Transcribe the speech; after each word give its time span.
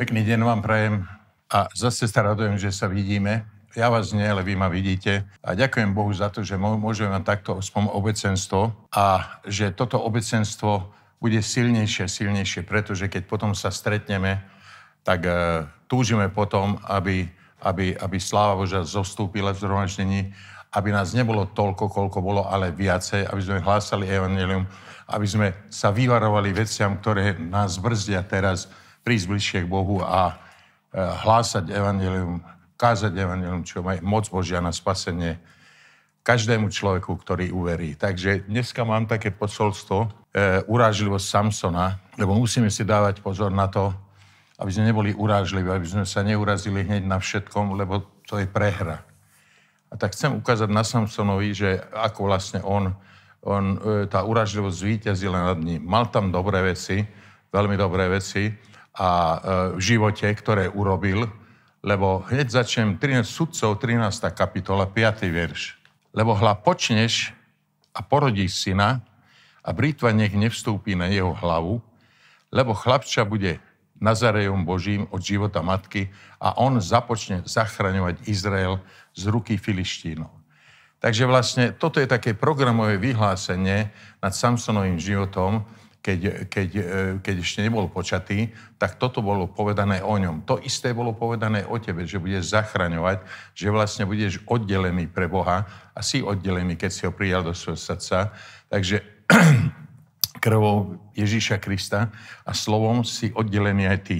Pekný 0.00 0.24
deň 0.24 0.40
vám 0.40 0.64
prajem 0.64 1.04
a 1.52 1.68
zase 1.76 2.08
sa 2.08 2.24
radujem, 2.24 2.56
že 2.56 2.72
sa 2.72 2.88
vidíme. 2.88 3.44
Ja 3.76 3.92
vás 3.92 4.16
nie, 4.16 4.24
ale 4.24 4.40
vy 4.40 4.56
ma 4.56 4.72
vidíte. 4.72 5.28
A 5.44 5.52
ďakujem 5.52 5.92
Bohu 5.92 6.08
za 6.16 6.32
to, 6.32 6.40
že 6.40 6.56
môžeme 6.56 7.12
mať 7.12 7.28
takto 7.28 7.60
aspoň 7.60 7.92
obecenstvo 7.92 8.88
a 8.96 9.36
že 9.44 9.76
toto 9.76 10.00
obecenstvo 10.00 10.88
bude 11.20 11.44
silnejšie, 11.44 12.08
silnejšie, 12.08 12.64
pretože 12.64 13.12
keď 13.12 13.28
potom 13.28 13.52
sa 13.52 13.68
stretneme, 13.68 14.40
tak 15.04 15.20
uh, 15.28 15.68
túžime 15.84 16.32
potom, 16.32 16.80
aby, 16.88 17.28
aby, 17.60 17.92
aby 17.92 18.16
sláva 18.16 18.56
Božia 18.56 18.80
zostúpila 18.80 19.52
v 19.52 19.68
zhromaždení, 19.68 20.32
aby 20.72 20.96
nás 20.96 21.12
nebolo 21.12 21.44
toľko, 21.52 21.92
koľko 21.92 22.24
bolo, 22.24 22.48
ale 22.48 22.72
viacej, 22.72 23.28
aby 23.28 23.40
sme 23.44 23.60
hlásali 23.60 24.08
evanelium, 24.08 24.64
aby 25.12 25.26
sme 25.28 25.68
sa 25.68 25.92
vyvarovali 25.92 26.56
veciam, 26.56 26.96
ktoré 26.96 27.36
nás 27.36 27.76
brzdia 27.76 28.24
teraz, 28.24 28.64
prísť 29.02 29.26
bližšie 29.28 29.58
k 29.64 29.72
Bohu 29.72 30.04
a 30.04 30.32
e, 30.32 30.34
hlásať 31.00 31.70
evanelium, 31.72 32.40
kázať 32.76 33.12
evanelium, 33.12 33.62
čo 33.64 33.84
má 33.84 33.96
moc 34.00 34.28
Božia 34.28 34.60
na 34.64 34.72
spasenie 34.72 35.36
každému 36.20 36.68
človeku, 36.68 37.16
ktorý 37.16 37.48
uverí. 37.50 37.96
Takže 37.96 38.44
dneska 38.44 38.84
mám 38.84 39.08
také 39.08 39.32
posolstvo, 39.32 39.98
e, 40.04 40.08
urážlivosť 40.68 41.26
Samsona, 41.26 41.98
lebo 42.20 42.36
musíme 42.36 42.68
si 42.68 42.84
dávať 42.84 43.24
pozor 43.24 43.48
na 43.48 43.66
to, 43.66 43.92
aby 44.60 44.70
sme 44.70 44.92
neboli 44.92 45.16
urážliví, 45.16 45.72
aby 45.72 45.88
sme 45.88 46.04
sa 46.04 46.20
neurazili 46.20 46.84
hneď 46.84 47.08
na 47.08 47.16
všetkom, 47.16 47.72
lebo 47.72 48.04
to 48.28 48.36
je 48.36 48.44
prehra. 48.44 49.00
A 49.90 49.96
tak 49.96 50.12
chcem 50.14 50.36
ukázať 50.36 50.68
na 50.70 50.84
Samsonovi, 50.84 51.50
že 51.50 51.82
ako 51.96 52.30
vlastne 52.30 52.60
on, 52.62 52.94
on 53.40 53.80
e, 53.80 54.06
tá 54.06 54.22
urážlivosť 54.22 54.76
zvýťazila 54.76 55.50
nad 55.50 55.58
ním. 55.58 55.82
Mal 55.82 56.12
tam 56.12 56.28
dobré 56.28 56.62
veci, 56.62 57.02
veľmi 57.50 57.74
dobré 57.74 58.06
veci, 58.06 58.54
a 58.94 59.08
e, 59.08 59.36
v 59.76 59.80
živote, 59.80 60.26
ktoré 60.26 60.66
urobil, 60.70 61.30
lebo 61.80 62.26
hneď 62.28 62.50
začnem 62.50 63.00
13 63.00 63.24
sudcov, 63.24 63.80
13. 63.80 64.30
kapitola, 64.36 64.84
5. 64.84 65.24
verš. 65.30 65.80
Lebo 66.12 66.34
hla 66.36 66.58
počneš 66.58 67.32
a 67.94 68.02
porodíš 68.02 68.66
syna 68.66 69.00
a 69.64 69.70
brýtva 69.72 70.12
nech 70.12 70.34
nevstúpi 70.34 70.98
na 70.98 71.08
jeho 71.08 71.32
hlavu, 71.32 71.80
lebo 72.50 72.74
chlapča 72.74 73.22
bude 73.24 73.62
Nazarejom 74.00 74.64
Božím 74.64 75.04
od 75.12 75.20
života 75.20 75.60
matky 75.60 76.08
a 76.40 76.56
on 76.56 76.80
započne 76.80 77.44
zachraňovať 77.44 78.24
Izrael 78.24 78.80
z 79.12 79.28
ruky 79.28 79.60
Filištínov. 79.60 80.32
Takže 81.00 81.24
vlastne 81.24 81.64
toto 81.72 82.00
je 82.00 82.08
také 82.08 82.36
programové 82.36 82.96
vyhlásenie 83.00 83.92
nad 84.20 84.32
Samsonovým 84.32 85.00
životom, 85.00 85.64
keď, 86.00 86.48
keď, 86.48 86.68
e, 86.72 86.82
keď 87.20 87.34
ešte 87.44 87.60
nebol 87.60 87.92
počatý, 87.92 88.48
tak 88.80 88.96
toto 88.96 89.20
bolo 89.20 89.52
povedané 89.52 90.00
o 90.00 90.16
ňom. 90.16 90.48
To 90.48 90.56
isté 90.64 90.96
bolo 90.96 91.12
povedané 91.12 91.68
o 91.68 91.76
tebe, 91.76 92.08
že 92.08 92.16
budeš 92.16 92.56
zachraňovať, 92.56 93.20
že 93.52 93.68
vlastne 93.68 94.08
budeš 94.08 94.40
oddelený 94.48 95.12
pre 95.12 95.28
Boha 95.28 95.68
a 95.92 96.00
si 96.00 96.24
oddelený, 96.24 96.80
keď 96.80 96.90
si 96.90 97.04
ho 97.04 97.12
prijal 97.12 97.44
do 97.44 97.52
svojho 97.52 97.76
srdca. 97.76 98.32
Takže 98.72 99.04
krvou 100.44 100.96
Ježíša 101.12 101.60
Krista 101.60 102.08
a 102.48 102.52
slovom 102.56 103.04
si 103.04 103.28
oddelený 103.36 103.92
aj 103.92 104.00
ty. 104.00 104.18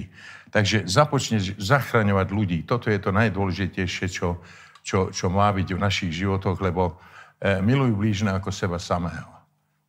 Takže 0.53 0.85
započneš 0.85 1.57
zachraňovať 1.57 2.27
ľudí. 2.29 2.59
Toto 2.67 2.93
je 2.93 2.99
to 3.01 3.09
najdôležitejšie, 3.09 4.05
čo, 4.11 4.37
čo, 4.85 5.09
čo 5.09 5.33
má 5.33 5.49
byť 5.49 5.67
v 5.73 5.81
našich 5.81 6.11
životoch, 6.13 6.61
lebo 6.61 6.99
e, 7.41 7.57
miluj 7.65 7.97
blížne 7.97 8.35
ako 8.37 8.53
seba 8.53 8.77
samého. 8.77 9.31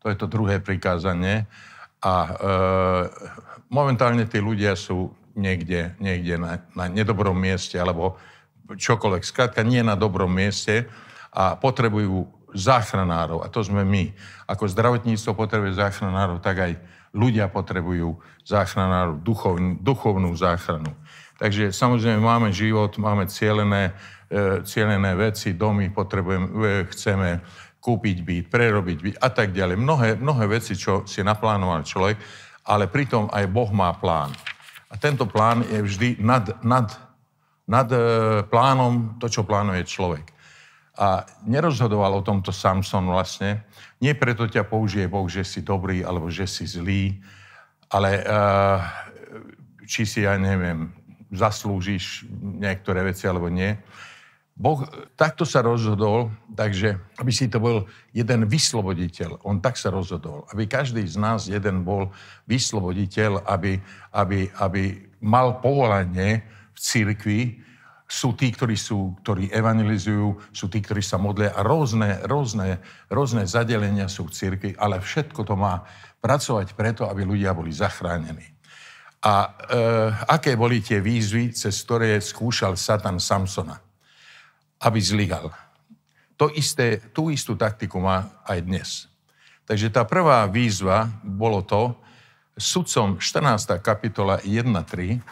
To 0.01 0.09
je 0.09 0.17
to 0.17 0.31
druhé 0.31 0.59
prikázanie. 0.59 1.45
A 2.03 2.15
e, 2.27 2.33
momentálne 3.71 4.27
tí 4.27 4.43
ľudia 4.43 4.75
sú 4.75 5.15
niekde, 5.39 5.95
niekde 6.03 6.37
na, 6.37 6.61
na 6.75 6.91
nedobrom 6.91 7.39
mieste, 7.39 7.79
alebo 7.79 8.19
čokoľvek. 8.69 9.23
Skrátka, 9.23 9.63
nie 9.63 9.81
na 9.81 9.95
dobrom 9.95 10.31
mieste 10.31 10.91
a 11.33 11.57
potrebujú 11.57 12.29
záchranárov. 12.53 13.41
A 13.45 13.49
to 13.49 13.65
sme 13.65 13.83
my. 13.83 14.13
Ako 14.45 14.69
zdravotníctvo 14.69 15.33
potrebuje 15.33 15.81
záchranárov, 15.81 16.45
tak 16.45 16.57
aj 16.61 16.73
ľudia 17.13 17.49
potrebujú 17.49 18.21
záchranárov, 18.45 19.21
duchovnú, 19.21 19.81
duchovnú 19.81 20.31
záchranu. 20.37 20.93
Takže 21.41 21.75
samozrejme 21.75 22.23
máme 22.23 22.49
život, 22.55 22.93
máme 23.01 23.27
cielené, 23.27 23.93
e, 24.31 24.63
cielené 24.63 25.17
veci, 25.17 25.57
domy 25.57 25.91
potrebujeme, 25.91 26.47
e, 26.47 26.87
chceme, 26.93 27.43
kúpiť 27.83 28.23
byt, 28.23 28.45
prerobiť 28.47 28.99
byt 29.03 29.17
a 29.19 29.29
tak 29.35 29.51
ďalej. 29.51 29.75
Mnohé, 29.75 30.09
mnohé 30.23 30.47
veci, 30.47 30.79
čo 30.79 31.03
si 31.03 31.27
naplánoval 31.27 31.83
človek, 31.83 32.15
ale 32.71 32.87
pritom 32.87 33.27
aj 33.35 33.51
Boh 33.51 33.67
má 33.75 33.91
plán. 33.99 34.31
A 34.87 34.95
tento 34.95 35.27
plán 35.27 35.67
je 35.67 35.83
vždy 35.83 36.23
nad, 36.23 36.47
nad, 36.63 36.95
nad 37.67 37.89
e, 37.91 37.99
plánom 38.47 39.19
to, 39.19 39.27
čo 39.27 39.43
plánuje 39.43 39.83
človek. 39.83 40.31
A 40.95 41.27
nerozhodoval 41.43 42.23
o 42.23 42.23
tomto 42.23 42.55
Samson 42.55 43.11
vlastne. 43.11 43.67
Nie 43.99 44.15
preto 44.15 44.47
ťa 44.47 44.63
použije 44.63 45.11
Boh, 45.11 45.27
že 45.27 45.43
si 45.43 45.67
dobrý 45.67 46.07
alebo 46.07 46.31
že 46.31 46.47
si 46.47 46.69
zlý, 46.69 47.19
ale 47.89 48.25
uh, 48.25 48.81
či 49.85 50.09
si, 50.09 50.25
ja 50.25 50.37
neviem, 50.41 50.93
zaslúžiš 51.33 52.29
niektoré 52.41 53.05
veci 53.05 53.25
alebo 53.25 53.49
nie. 53.49 53.77
Boh 54.53 54.85
takto 55.17 55.49
sa 55.49 55.65
rozhodol, 55.65 56.29
takže 56.53 57.01
aby 57.17 57.33
si 57.33 57.49
to 57.49 57.57
bol 57.57 57.89
jeden 58.13 58.45
vysloboditeľ. 58.45 59.41
On 59.49 59.57
tak 59.65 59.81
sa 59.81 59.89
rozhodol. 59.89 60.45
Aby 60.53 60.69
každý 60.69 61.01
z 61.09 61.17
nás 61.17 61.49
jeden 61.49 61.89
bol 61.89 62.13
vysloboditeľ, 62.45 63.49
aby, 63.49 63.81
aby, 64.13 64.53
aby 64.61 65.09
mal 65.25 65.57
povolanie 65.65 66.45
v 66.77 66.79
cirkvi. 66.79 67.41
Sú 68.05 68.37
tí, 68.37 68.53
ktorí, 68.53 68.77
sú, 68.77 69.17
ktorí 69.25 69.49
evangelizujú, 69.49 70.53
sú 70.53 70.69
tí, 70.69 70.85
ktorí 70.85 71.01
sa 71.01 71.17
modlia 71.17 71.57
a 71.57 71.65
rôzne, 71.65 72.21
rôzne, 72.29 72.77
rôzne 73.09 73.49
zadelenia 73.49 74.05
sú 74.05 74.29
v 74.29 74.37
cirkvi, 74.37 74.71
ale 74.77 75.01
všetko 75.01 75.49
to 75.49 75.57
má 75.57 75.81
pracovať 76.21 76.77
preto, 76.77 77.09
aby 77.09 77.25
ľudia 77.25 77.57
boli 77.57 77.73
zachránení. 77.73 78.53
A 79.25 79.49
e, 79.49 79.51
aké 80.29 80.61
boli 80.61 80.85
tie 80.85 81.01
výzvy, 81.01 81.57
cez 81.57 81.73
ktoré 81.89 82.21
skúšal 82.21 82.77
Satan 82.77 83.17
Samsona? 83.17 83.92
Aby 84.83 84.99
zlyhal. 84.99 85.55
To 86.37 86.51
isté, 86.51 86.99
tú 87.15 87.31
istú 87.31 87.55
taktiku 87.55 88.03
má 88.03 88.35
aj 88.43 88.59
dnes. 88.67 89.07
Takže 89.63 89.95
tá 89.95 90.03
prvá 90.03 90.43
výzva 90.51 91.07
bolo 91.23 91.63
to, 91.63 91.95
sudcom 92.59 93.17
14. 93.23 93.79
kapitola 93.79 94.43
1.3, 94.43 95.23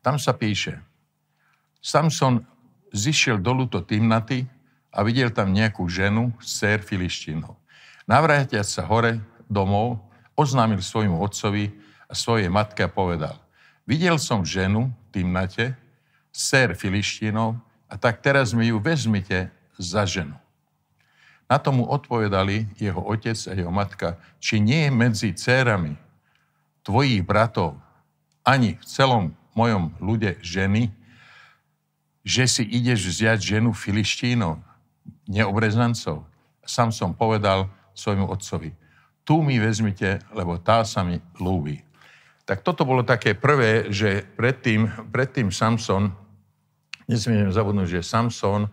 tam 0.00 0.16
sa 0.16 0.32
píše, 0.32 0.80
Samson 1.84 2.40
zišiel 2.92 3.36
dolu 3.38 3.68
to 3.68 3.84
Timnaty 3.84 4.48
a 4.90 5.04
videl 5.04 5.30
tam 5.30 5.52
nejakú 5.52 5.84
ženu, 5.86 6.32
sér 6.40 6.80
Filištínov. 6.80 7.54
Navrátiať 8.08 8.66
sa 8.66 8.82
hore 8.88 9.20
domov, 9.46 10.00
oznámil 10.34 10.80
svojmu 10.80 11.20
otcovi 11.20 11.70
a 12.08 12.16
svojej 12.16 12.48
matke 12.48 12.82
a 12.82 12.90
povedal, 12.90 13.36
videl 13.84 14.16
som 14.16 14.42
ženu 14.42 14.90
Timnate, 15.12 15.76
sér 16.32 16.74
Filištínov, 16.78 17.58
a 17.90 17.94
tak 17.98 18.22
teraz 18.22 18.54
mi 18.54 18.70
ju 18.70 18.78
vezmite 18.78 19.50
za 19.74 20.06
ženu. 20.06 20.38
Na 21.50 21.58
tomu 21.58 21.82
odpovedali 21.82 22.70
jeho 22.78 23.02
otec 23.02 23.34
a 23.50 23.52
jeho 23.58 23.74
matka, 23.74 24.14
či 24.38 24.62
nie 24.62 24.86
je 24.86 24.90
medzi 24.94 25.28
dcérami 25.34 25.98
tvojich 26.86 27.26
bratov 27.26 27.74
ani 28.46 28.78
v 28.78 28.84
celom 28.86 29.24
mojom 29.58 29.90
ľude 29.98 30.38
ženy, 30.40 30.94
že 32.22 32.46
si 32.46 32.62
ideš 32.62 33.10
vziať 33.10 33.58
ženu 33.58 33.74
Filištínov, 33.74 34.62
neobrezancov. 35.26 36.22
Sam 36.62 36.94
som 36.94 37.10
povedal 37.10 37.66
svojmu 37.98 38.30
otcovi, 38.30 38.70
tu 39.26 39.42
mi 39.42 39.58
vezmite, 39.58 40.22
lebo 40.30 40.54
tá 40.54 40.86
sa 40.86 41.02
mi 41.02 41.18
lúbi. 41.42 41.82
Tak 42.44 42.66
toto 42.66 42.82
bolo 42.82 43.06
také 43.06 43.36
prvé, 43.36 43.92
že 43.92 44.26
predtým, 44.36 45.10
predtým 45.12 45.54
Samson 45.54 46.10
nesmieme 47.10 47.50
zabudnúť, 47.50 48.00
že 48.00 48.06
Samson 48.06 48.70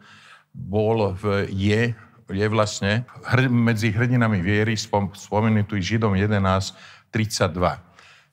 bol 0.54 1.14
v, 1.14 1.50
je, 1.50 1.94
je 2.30 2.48
vlastne 2.50 3.06
medzi 3.50 3.94
hrdinami 3.94 4.42
viery 4.42 4.74
spom, 4.74 5.14
spomenutý 5.14 5.78
Židom 5.82 6.18
11.32. 6.18 7.14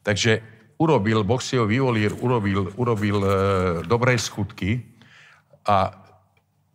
Takže 0.04 0.32
urobil, 0.80 1.24
Boh 1.24 1.40
si 1.40 1.56
ho 1.56 1.64
vyvolil, 1.68 2.12
urobil, 2.20 2.72
urobil 2.76 3.18
e, 3.24 3.30
dobré 3.84 4.16
skutky 4.16 4.84
a 5.64 5.92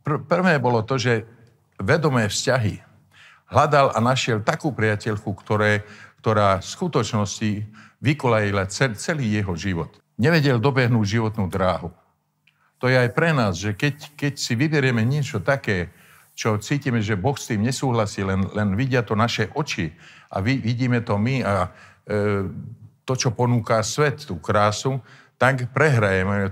pr- 0.05 0.21
prvé 0.25 0.57
bolo 0.57 0.81
to, 0.85 0.97
že 0.97 1.25
vedomé 1.77 2.25
vzťahy 2.29 2.81
hľadal 3.49 3.93
a 3.93 3.99
našiel 4.01 4.45
takú 4.45 4.69
priateľku, 4.73 5.33
ktoré, 5.41 5.83
ktorá 6.21 6.61
v 6.61 6.69
skutočnosti 6.69 7.51
vykolajila 7.99 8.67
cel, 8.71 8.95
celý 8.95 9.39
jeho 9.39 9.53
život. 9.55 9.91
Nevedel 10.19 10.59
dobehnúť 10.59 11.19
životnú 11.19 11.47
dráhu. 11.47 11.91
To 12.79 12.87
je 12.87 12.95
aj 12.95 13.11
pre 13.11 13.35
nás, 13.35 13.59
že 13.59 13.75
keď, 13.75 14.15
keď 14.15 14.33
si 14.39 14.55
vyberieme 14.55 15.03
niečo 15.03 15.43
také, 15.43 15.91
čo 16.31 16.55
cítime, 16.55 17.03
že 17.03 17.19
Boh 17.19 17.35
s 17.35 17.51
tým 17.51 17.67
nesúhlasí, 17.67 18.23
len, 18.23 18.47
len 18.55 18.79
vidia 18.79 19.03
to 19.03 19.19
naše 19.19 19.51
oči 19.51 19.91
a 20.31 20.39
vy, 20.39 20.55
vidíme 20.55 21.03
to 21.03 21.19
my 21.19 21.43
a 21.43 21.67
e, 22.07 22.47
to, 23.03 23.13
čo 23.19 23.35
ponúka 23.35 23.83
svet, 23.83 24.23
tú 24.23 24.39
krásu, 24.39 25.03
tak 25.35 25.67
prehrajeme. 25.75 26.47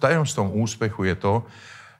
Tajomstvom 0.00 0.52
úspechu 0.60 1.08
je 1.08 1.16
to, 1.16 1.34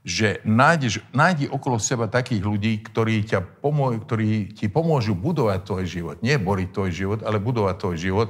že 0.00 0.40
nájdeš, 0.44 1.04
nájdi 1.12 1.48
okolo 1.48 1.76
seba 1.76 2.08
takých 2.08 2.40
ľudí, 2.40 2.80
ktorí, 2.80 3.24
ťa 3.24 3.60
pomô, 3.60 3.92
ktorí 3.96 4.52
ti 4.56 4.68
pomôžu 4.68 5.12
budovať 5.12 5.60
tvoj 5.64 5.84
život. 5.84 6.16
Nie 6.24 6.40
boriť 6.40 6.68
tvoj 6.72 6.90
život, 6.92 7.20
ale 7.24 7.36
budovať 7.40 7.76
tvoj 7.76 7.96
život 7.96 8.28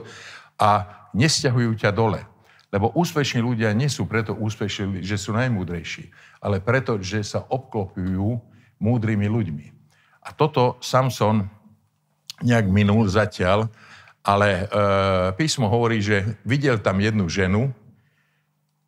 a 0.60 0.84
nesťahujú 1.16 1.80
ťa 1.80 1.90
dole. 1.90 2.20
Lebo 2.70 2.94
úspešní 2.94 3.42
ľudia 3.42 3.74
nie 3.74 3.90
sú 3.90 4.06
preto 4.06 4.36
úspešní, 4.36 5.02
že 5.02 5.18
sú 5.18 5.34
najmúdrejší, 5.34 6.12
ale 6.38 6.62
preto, 6.62 7.02
že 7.02 7.26
sa 7.26 7.42
obklopujú 7.42 8.38
múdrymi 8.78 9.26
ľuďmi. 9.26 9.66
A 10.22 10.30
toto 10.30 10.78
Samson 10.78 11.50
nejak 12.44 12.70
minul 12.70 13.10
zatiaľ, 13.10 13.66
ale 14.22 14.48
e, 14.48 14.64
písmo 15.34 15.66
hovorí, 15.66 15.98
že 15.98 16.38
videl 16.46 16.78
tam 16.78 17.02
jednu 17.02 17.26
ženu, 17.26 17.72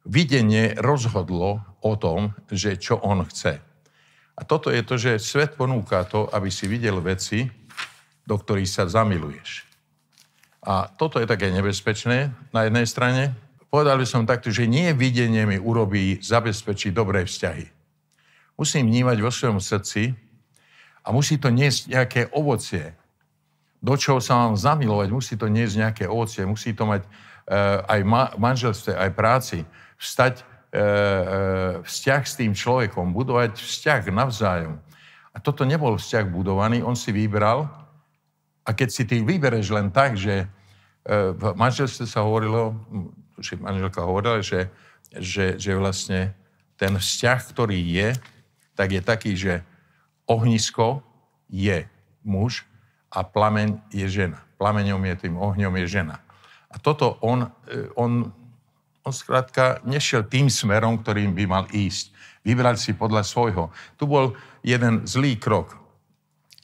videnie 0.07 0.77
rozhodlo 0.79 1.65
o 1.83 1.93
tom, 1.99 2.37
že 2.53 2.79
čo 2.79 3.01
on 3.03 3.25
chce. 3.27 3.59
A 4.39 4.41
toto 4.47 4.71
je 4.71 4.83
to, 4.87 4.95
že 4.97 5.21
svet 5.21 5.59
ponúka 5.59 6.05
to, 6.07 6.31
aby 6.31 6.49
si 6.49 6.71
videl 6.71 7.03
veci, 7.03 7.51
do 8.23 8.39
ktorých 8.39 8.71
sa 8.71 8.85
zamiluješ. 8.87 9.72
A 10.63 10.87
toto 10.87 11.19
je 11.19 11.27
také 11.27 11.51
nebezpečné 11.51 12.31
na 12.55 12.61
jednej 12.67 12.87
strane. 12.87 13.35
Povedal 13.67 13.99
by 13.99 14.07
som 14.07 14.29
takto, 14.29 14.55
že 14.55 14.71
nie 14.71 14.95
videnie 14.95 15.43
mi 15.43 15.59
urobí 15.59 16.23
zabezpečiť 16.23 16.95
dobré 16.95 17.27
vzťahy. 17.27 17.67
Musím 18.55 18.87
vnímať 18.87 19.19
vo 19.19 19.31
svojom 19.33 19.59
srdci 19.59 20.15
a 21.03 21.11
musí 21.11 21.41
to 21.41 21.51
niesť 21.51 21.91
nejaké 21.91 22.21
ovocie. 22.31 22.95
Do 23.83 23.99
čoho 23.99 24.23
sa 24.23 24.39
mám 24.39 24.55
zamilovať, 24.55 25.09
musí 25.11 25.35
to 25.35 25.51
niesť 25.51 25.75
nejaké 25.83 26.05
ovocie, 26.07 26.47
musí 26.47 26.71
to 26.71 26.87
mať 26.87 27.03
uh, 27.03 27.83
aj 27.91 28.01
ma- 28.07 28.33
manželstve, 28.39 28.95
aj 28.95 29.11
práci, 29.19 29.67
vstať 29.99 30.47
E, 30.73 30.81
e, 30.81 30.85
vzťah 31.85 32.23
s 32.25 32.33
tým 32.41 32.57
človekom, 32.57 33.13
budovať 33.13 33.61
vzťah 33.61 34.09
navzájom. 34.09 34.81
A 35.29 35.37
toto 35.37 35.69
nebol 35.69 36.01
vzťah 36.01 36.25
budovaný, 36.33 36.81
on 36.81 36.97
si 36.97 37.13
vybral. 37.13 37.69
A 38.63 38.71
keď 38.73 38.89
si 38.91 39.03
ty 39.03 39.21
vybereš 39.23 39.75
len 39.75 39.91
tak, 39.91 40.15
že 40.15 40.45
e, 40.45 40.47
v 41.35 41.43
manželstve 41.59 42.07
sa 42.07 42.23
hovorilo, 42.23 42.79
že 43.43 43.59
manželka 43.59 44.07
hovorila, 44.07 44.39
že, 44.39 44.71
že, 45.15 45.59
že 45.59 45.75
vlastne 45.75 46.37
ten 46.79 46.95
vzťah, 46.95 47.39
ktorý 47.51 47.79
je, 47.79 48.09
tak 48.79 48.95
je 48.95 49.03
taký, 49.03 49.33
že 49.35 49.67
ohnisko 50.31 51.03
je 51.51 51.85
muž 52.23 52.65
a 53.11 53.27
plameň 53.27 53.83
je 53.91 54.07
žena. 54.09 54.41
Plameňom 54.57 55.03
je 55.11 55.15
tým 55.27 55.35
ohňom 55.37 55.75
je 55.83 55.87
žena. 56.01 56.23
A 56.73 56.81
toto 56.81 57.21
on, 57.21 57.51
on 57.99 58.33
on 59.03 59.11
skrátka 59.11 59.83
nešiel 59.83 60.23
tým 60.23 60.47
smerom, 60.47 61.03
ktorým 61.03 61.35
by 61.35 61.45
mal 61.47 61.65
ísť. 61.75 62.15
Vybrať 62.47 62.77
si 62.79 62.93
podľa 62.95 63.27
svojho. 63.27 63.71
Tu 63.99 64.07
bol 64.07 64.35
jeden 64.63 65.07
zlý 65.07 65.39
krok. 65.39 65.75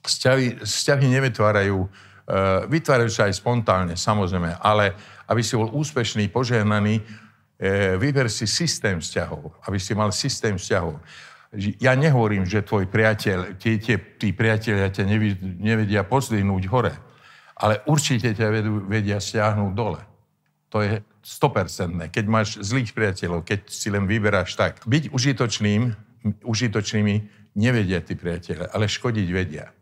Vzťahy, 0.09 0.65
vzťahy 0.65 1.07
nevytvárajú, 1.13 1.85
uh, 1.85 2.65
vytvárajú 2.65 3.13
sa 3.13 3.29
aj 3.29 3.37
spontánne, 3.37 3.93
samozrejme, 3.93 4.57
ale 4.65 4.97
aby 5.29 5.45
si 5.45 5.53
bol 5.53 5.69
úspešný, 5.69 6.33
požehnaný, 6.33 7.05
uh, 7.05 8.01
vyber 8.01 8.33
si 8.33 8.49
systém 8.49 9.05
vzťahov, 9.05 9.53
aby 9.69 9.77
si 9.77 9.93
mal 9.93 10.09
systém 10.09 10.57
vzťahov. 10.57 10.97
Ja 11.81 11.97
nehovorím, 11.97 12.45
že 12.45 12.61
tvoj 12.61 12.89
priateľ, 12.93 13.57
tie, 13.57 13.81
tie, 13.81 13.97
tí 13.97 14.37
priateľia 14.37 14.93
ťa 14.93 15.05
nevedia 15.61 16.05
pozdvihnúť 16.05 16.65
hore, 16.69 16.93
ale 17.57 17.81
určite 17.89 18.37
ťa 18.37 18.49
vedia 18.85 19.17
stiahnuť 19.17 19.73
dole. 19.73 20.01
To 20.69 20.85
je 20.85 21.01
100%. 21.25 22.13
Keď 22.13 22.25
máš 22.29 22.61
zlých 22.61 22.93
priateľov, 22.93 23.49
keď 23.49 23.69
si 23.69 23.89
len 23.89 24.05
vyberáš 24.05 24.57
tak. 24.57 24.85
Byť 24.85 25.13
užitočným, 25.13 25.93
užitočnými 26.45 27.15
nevedia 27.57 28.01
tí 28.05 28.13
priateľe, 28.13 28.69
ale 28.69 28.85
škodiť 28.89 29.29
vedia. 29.33 29.73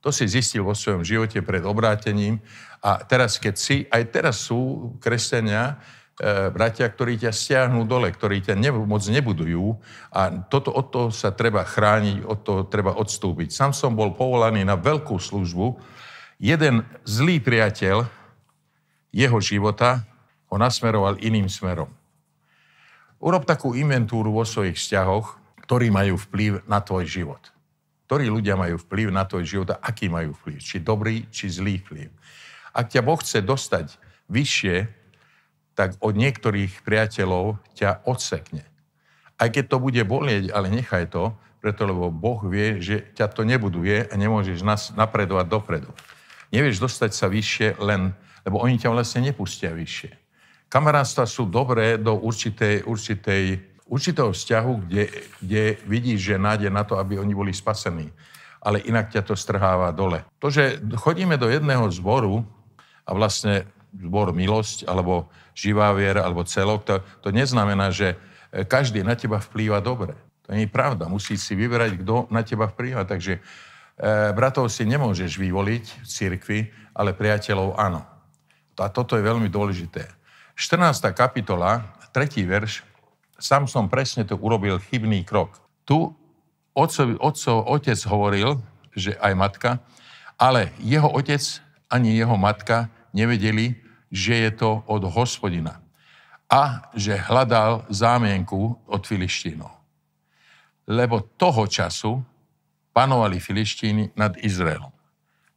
To 0.00 0.08
si 0.08 0.24
zistil 0.24 0.64
vo 0.64 0.72
svojom 0.72 1.04
živote 1.04 1.44
pred 1.44 1.60
obrátením 1.60 2.40
a 2.80 3.04
teraz, 3.04 3.36
keď 3.36 3.54
si, 3.60 3.84
aj 3.92 4.02
teraz 4.08 4.40
sú 4.48 4.92
kresťania, 5.04 5.76
e, 6.16 6.48
bratia, 6.48 6.88
ktorí 6.88 7.20
ťa 7.20 7.32
stiahnu 7.36 7.84
dole, 7.84 8.08
ktorí 8.08 8.40
ťa 8.40 8.56
ne, 8.56 8.72
moc 8.72 9.04
nebudujú 9.04 9.76
a 10.08 10.32
toto, 10.48 10.72
od 10.72 10.88
toho 10.88 11.08
sa 11.12 11.28
treba 11.36 11.60
chrániť, 11.68 12.24
od 12.24 12.38
toho 12.40 12.60
treba 12.64 12.96
odstúpiť. 12.96 13.52
Sam 13.52 13.76
som 13.76 13.92
bol 13.92 14.16
povolaný 14.16 14.64
na 14.64 14.80
veľkú 14.80 15.20
službu. 15.20 15.76
Jeden 16.40 16.88
zlý 17.04 17.36
priateľ 17.44 18.08
jeho 19.12 19.38
života 19.44 20.08
ho 20.48 20.56
nasmeroval 20.56 21.20
iným 21.20 21.52
smerom. 21.52 21.92
Urob 23.20 23.44
takú 23.44 23.76
inventúru 23.76 24.32
vo 24.32 24.48
svojich 24.48 24.80
vzťahoch, 24.80 25.36
ktorí 25.68 25.92
majú 25.92 26.16
vplyv 26.16 26.64
na 26.64 26.80
tvoj 26.80 27.04
život. 27.04 27.52
Ktorí 28.10 28.26
ľudia 28.26 28.58
majú 28.58 28.74
vplyv 28.74 29.14
na 29.14 29.22
tvoj 29.22 29.46
život 29.46 29.70
a 29.70 29.78
aký 29.78 30.10
majú 30.10 30.34
vplyv. 30.42 30.58
Či 30.58 30.82
dobrý, 30.82 31.30
či 31.30 31.46
zlý 31.46 31.78
vplyv. 31.78 32.10
Ak 32.74 32.90
ťa 32.90 33.06
Boh 33.06 33.14
chce 33.14 33.38
dostať 33.38 33.94
vyššie, 34.26 34.90
tak 35.78 35.94
od 36.02 36.18
niektorých 36.18 36.82
priateľov 36.82 37.62
ťa 37.78 38.02
odsekne. 38.10 38.66
Aj 39.38 39.46
keď 39.46 39.70
to 39.70 39.78
bude 39.78 40.02
bolieť, 40.10 40.50
ale 40.50 40.74
nechaj 40.74 41.06
to, 41.06 41.38
preto 41.62 41.86
lebo 41.86 42.10
Boh 42.10 42.42
vie, 42.50 42.82
že 42.82 43.14
ťa 43.14 43.30
to 43.30 43.46
nebuduje 43.46 44.10
a 44.10 44.14
nemôžeš 44.18 44.66
napredovať 44.98 45.46
dopredu. 45.46 45.94
Nevieš 46.50 46.82
dostať 46.82 47.14
sa 47.14 47.30
vyššie 47.30 47.78
len, 47.78 48.10
lebo 48.42 48.58
oni 48.58 48.74
ťa 48.74 48.90
vlastne 48.90 49.22
nepustia 49.22 49.70
vyššie. 49.70 50.18
Kamarátstva 50.66 51.30
sú 51.30 51.46
dobré 51.46 51.94
do 51.94 52.18
určitej, 52.18 52.90
určitej, 52.90 53.69
určitého 53.90 54.30
vzťahu, 54.30 54.72
kde, 54.86 55.04
kde 55.42 55.62
vidíš, 55.82 56.20
že 56.32 56.34
nádej 56.38 56.70
na 56.70 56.86
to, 56.86 56.94
aby 56.94 57.18
oni 57.18 57.34
boli 57.34 57.50
spasení. 57.50 58.14
Ale 58.62 58.78
inak 58.86 59.10
ťa 59.10 59.26
to 59.26 59.34
strháva 59.34 59.90
dole. 59.90 60.22
To, 60.38 60.46
že 60.46 60.78
chodíme 60.94 61.34
do 61.34 61.50
jedného 61.50 61.90
zboru 61.90 62.46
a 63.02 63.10
vlastne 63.10 63.66
zbor 63.90 64.30
milosť, 64.30 64.86
alebo 64.86 65.26
živá 65.58 65.90
viera, 65.90 66.22
alebo 66.22 66.46
celok, 66.46 66.86
to, 66.86 67.02
to 67.18 67.34
neznamená, 67.34 67.90
že 67.90 68.14
každý 68.70 69.02
na 69.02 69.18
teba 69.18 69.42
vplýva 69.42 69.82
dobre. 69.82 70.14
To 70.46 70.54
nie 70.54 70.70
je 70.70 70.72
pravda. 70.72 71.10
Musíš 71.10 71.42
si 71.46 71.58
vyberať, 71.58 71.98
kto 71.98 72.30
na 72.30 72.46
teba 72.46 72.70
vplýva. 72.70 73.02
Takže 73.06 73.38
e, 73.38 73.40
bratov 74.34 74.70
si 74.70 74.86
nemôžeš 74.86 75.38
vyvoliť 75.38 75.84
v 76.02 76.06
cirkvi, 76.06 76.60
ale 76.94 77.14
priateľov 77.14 77.78
áno. 77.78 78.02
A 78.78 78.86
toto 78.88 79.18
je 79.18 79.22
veľmi 79.22 79.50
dôležité. 79.50 80.08
14. 80.56 81.12
kapitola, 81.12 81.84
3. 82.10 82.42
verš, 82.48 82.89
sám 83.40 83.66
som 83.66 83.88
presne 83.88 84.22
to 84.28 84.36
urobil 84.36 84.78
chybný 84.78 85.24
krok. 85.24 85.58
Tu 85.88 85.96
otcov, 86.76 87.18
otcov, 87.18 87.56
otec 87.66 87.98
hovoril, 88.06 88.60
že 88.94 89.16
aj 89.18 89.32
matka, 89.34 89.70
ale 90.38 90.70
jeho 90.78 91.08
otec 91.08 91.42
ani 91.90 92.14
jeho 92.14 92.36
matka 92.38 92.86
nevedeli, 93.10 93.74
že 94.12 94.46
je 94.46 94.50
to 94.54 94.84
od 94.86 95.02
hospodina 95.10 95.82
a 96.50 96.90
že 96.98 97.14
hľadal 97.14 97.86
zámienku 97.86 98.74
od 98.90 99.02
Filištínov. 99.06 99.70
Lebo 100.90 101.22
toho 101.38 101.70
času 101.70 102.18
panovali 102.90 103.38
Filištíny 103.38 104.18
nad 104.18 104.34
Izraelom. 104.42 104.90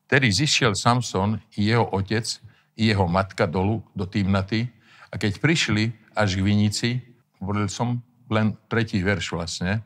Tedy 0.05 0.29
zišiel 0.29 0.77
Samson 0.77 1.41
i 1.57 1.73
jeho 1.73 1.89
otec 1.89 2.29
i 2.77 2.93
jeho 2.93 3.09
matka 3.09 3.49
dolu 3.49 3.81
do 3.97 4.05
Týmnaty 4.05 4.69
a 5.09 5.17
keď 5.17 5.41
prišli 5.41 5.93
až 6.13 6.37
k 6.37 6.45
vinici, 6.45 6.89
hovoril 7.43 7.67
som 7.67 7.99
len 8.31 8.55
tretí 8.71 9.03
verš 9.03 9.35
vlastne, 9.35 9.83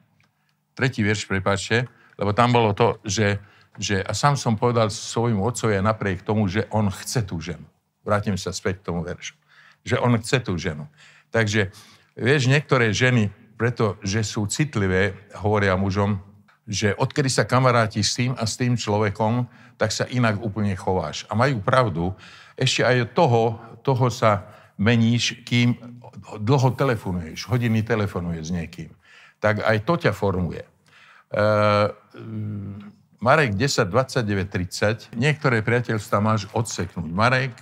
tretí 0.78 1.02
verš, 1.02 1.26
prepáčte, 1.26 1.90
lebo 2.22 2.38
tam 2.38 2.54
bolo 2.54 2.78
to, 2.78 3.02
že, 3.02 3.42
že 3.82 4.06
a 4.06 4.14
sám 4.14 4.38
som 4.38 4.54
povedal 4.54 4.94
svojmu 4.94 5.42
otcovi 5.42 5.82
napriek 5.82 6.22
tomu, 6.22 6.46
že 6.46 6.70
on 6.70 6.94
chce 6.94 7.26
tú 7.26 7.42
ženu. 7.42 7.66
Vrátim 8.06 8.38
sa 8.38 8.54
späť 8.54 8.86
k 8.86 8.94
tomu 8.94 9.02
veršu. 9.02 9.34
Že 9.82 10.00
on 10.06 10.14
chce 10.22 10.38
tú 10.46 10.54
ženu. 10.56 10.86
Takže, 11.34 11.74
vieš, 12.14 12.48
niektoré 12.48 12.94
ženy, 12.94 13.34
pretože 13.58 14.22
sú 14.24 14.46
citlivé, 14.48 15.18
hovoria 15.42 15.74
mužom, 15.74 16.22
že 16.68 16.94
odkedy 16.94 17.28
sa 17.28 17.48
kamaráti 17.48 18.06
s 18.06 18.14
tým 18.16 18.38
a 18.38 18.46
s 18.46 18.60
tým 18.60 18.78
človekom, 18.78 19.50
tak 19.80 19.90
sa 19.90 20.06
inak 20.08 20.40
úplne 20.40 20.78
chováš. 20.78 21.26
A 21.28 21.34
majú 21.34 21.60
pravdu. 21.64 22.14
Ešte 22.54 22.86
aj 22.86 23.18
toho, 23.18 23.58
toho 23.82 24.08
sa 24.14 24.52
meníš, 24.78 25.42
kým 25.42 25.97
dlho 26.40 26.70
telefonuješ, 26.74 27.48
hodiny 27.48 27.84
telefonuješ 27.84 28.44
s 28.50 28.52
niekým. 28.54 28.90
Tak 29.38 29.62
aj 29.62 29.78
to 29.86 29.94
ťa 30.08 30.12
formuje. 30.16 30.64
Uh, 31.28 31.92
Marek 33.20 33.58
10, 33.58 33.90
29, 33.90 34.48
30. 34.48 35.18
Niektoré 35.18 35.66
priateľstva 35.66 36.18
máš 36.22 36.46
odseknúť. 36.54 37.10
Marek 37.10 37.54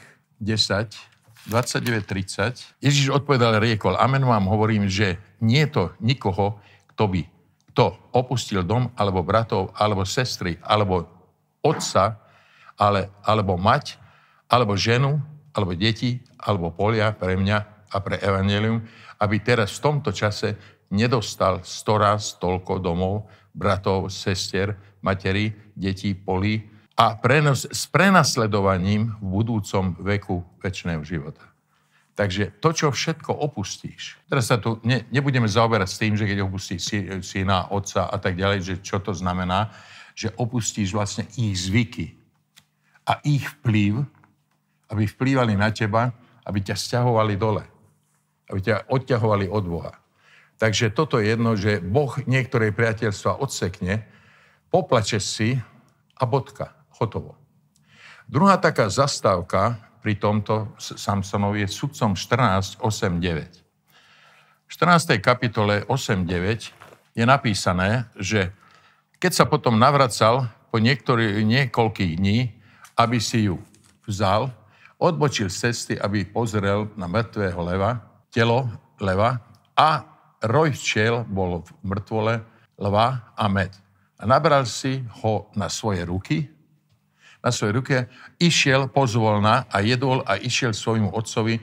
10, 0.44 0.94
29, 1.48 2.06
30. 2.06 2.84
Ježiš 2.84 3.08
odpovedal, 3.12 3.58
riekol, 3.64 3.96
amen 3.96 4.24
vám 4.24 4.50
hovorím, 4.52 4.92
že 4.92 5.18
nie 5.40 5.64
je 5.64 5.70
to 5.72 5.84
nikoho, 6.04 6.60
kto 6.94 7.06
by 7.08 7.22
kto 7.76 7.92
opustil 8.16 8.64
dom, 8.64 8.88
alebo 8.96 9.20
bratov, 9.20 9.76
alebo 9.76 10.08
sestry, 10.08 10.56
alebo 10.64 11.12
otca, 11.60 12.16
ale, 12.80 13.12
alebo 13.20 13.60
mať, 13.60 14.00
alebo 14.48 14.80
ženu, 14.80 15.20
alebo 15.52 15.76
deti, 15.76 16.24
alebo 16.40 16.72
polia 16.72 17.12
pre 17.12 17.36
mňa 17.36 17.75
a 17.96 18.04
pre 18.04 18.20
Evangelium, 18.20 18.84
aby 19.24 19.40
teraz 19.40 19.80
v 19.80 19.84
tomto 19.88 20.12
čase 20.12 20.60
nedostal 20.92 21.64
storaz 21.64 22.36
toľko 22.36 22.84
domov, 22.84 23.32
bratov, 23.56 24.12
sestier, 24.12 24.76
materi, 25.00 25.56
detí, 25.72 26.12
polí 26.12 26.68
a 27.00 27.16
prenos, 27.16 27.64
s 27.72 27.88
prenasledovaním 27.88 29.16
v 29.20 29.26
budúcom 29.26 29.96
veku 30.04 30.44
väčšného 30.60 31.04
života. 31.08 31.44
Takže 32.16 32.64
to, 32.64 32.72
čo 32.72 32.88
všetko 32.96 33.32
opustíš, 33.44 34.16
teraz 34.32 34.48
sa 34.48 34.56
tu 34.56 34.80
ne, 34.88 35.04
nebudeme 35.12 35.48
zaoberať 35.52 35.90
s 35.92 36.00
tým, 36.00 36.14
že 36.16 36.24
keď 36.24 36.48
opustíš 36.48 36.88
syna, 37.28 37.68
otca 37.76 38.08
a 38.08 38.16
tak 38.16 38.40
ďalej, 38.40 38.60
že 38.64 38.76
čo 38.80 39.04
to 39.04 39.12
znamená, 39.12 39.72
že 40.16 40.32
opustíš 40.40 40.96
vlastne 40.96 41.28
ich 41.36 41.60
zvyky 41.60 42.16
a 43.04 43.20
ich 43.28 43.44
vplyv, 43.60 44.08
aby 44.96 45.04
vplývali 45.04 45.60
na 45.60 45.76
teba, 45.76 46.16
aby 46.48 46.64
ťa 46.64 46.80
stiahovali 46.80 47.36
dole, 47.36 47.68
aby 48.52 48.60
ťa 48.62 48.90
odťahovali 48.90 49.50
od 49.50 49.64
Boha. 49.66 49.94
Takže 50.56 50.94
toto 50.96 51.20
je 51.20 51.36
jedno, 51.36 51.60
že 51.60 51.84
Boh 51.84 52.16
niektoré 52.24 52.72
priateľstva 52.72 53.44
odsekne, 53.44 54.08
poplače 54.72 55.20
si 55.20 55.60
a 56.16 56.24
bodka, 56.24 56.72
hotovo. 56.96 57.36
Druhá 58.26 58.58
taká 58.58 58.88
zastávka 58.88 59.78
pri 60.00 60.16
tomto 60.16 60.72
Samsonovi 60.80 61.66
je 61.66 61.70
sudcom 61.70 62.16
14, 62.16 62.80
8, 62.80 63.20
9. 63.20 63.66
V 64.66 64.70
14. 64.70 65.18
kapitole 65.22 65.84
8, 65.86 66.26
9 66.26 67.18
je 67.18 67.26
napísané, 67.26 68.08
že 68.18 68.50
keď 69.20 69.32
sa 69.34 69.46
potom 69.46 69.78
navracal 69.78 70.50
po 70.72 70.78
niektorý, 70.82 71.44
niekoľkých 71.44 72.14
dní, 72.18 72.54
aby 72.96 73.18
si 73.20 73.48
ju 73.50 73.60
vzal, 74.08 74.52
odbočil 74.96 75.52
z 75.52 75.70
cesty, 75.70 75.94
aby 76.00 76.24
pozrel 76.28 76.88
na 76.96 77.08
mŕtvého 77.08 77.60
leva, 77.62 78.15
telo 78.36 78.68
leva 79.00 79.40
a 79.80 80.04
roj 80.44 80.76
včiel 80.76 81.24
bol 81.24 81.64
v 81.64 81.72
mŕtvole 81.88 82.44
lva 82.76 83.32
a 83.32 83.48
med. 83.48 83.72
A 84.20 84.28
nabral 84.28 84.68
si 84.68 85.00
ho 85.24 85.48
na 85.56 85.72
svoje 85.72 86.04
ruky, 86.04 86.44
na 87.40 87.56
svoje 87.56 87.80
ruke, 87.80 87.98
išiel 88.36 88.92
pozvolna 88.92 89.72
a 89.72 89.80
jedol 89.80 90.20
a 90.28 90.36
išiel 90.36 90.76
svojmu 90.76 91.16
otcovi 91.16 91.56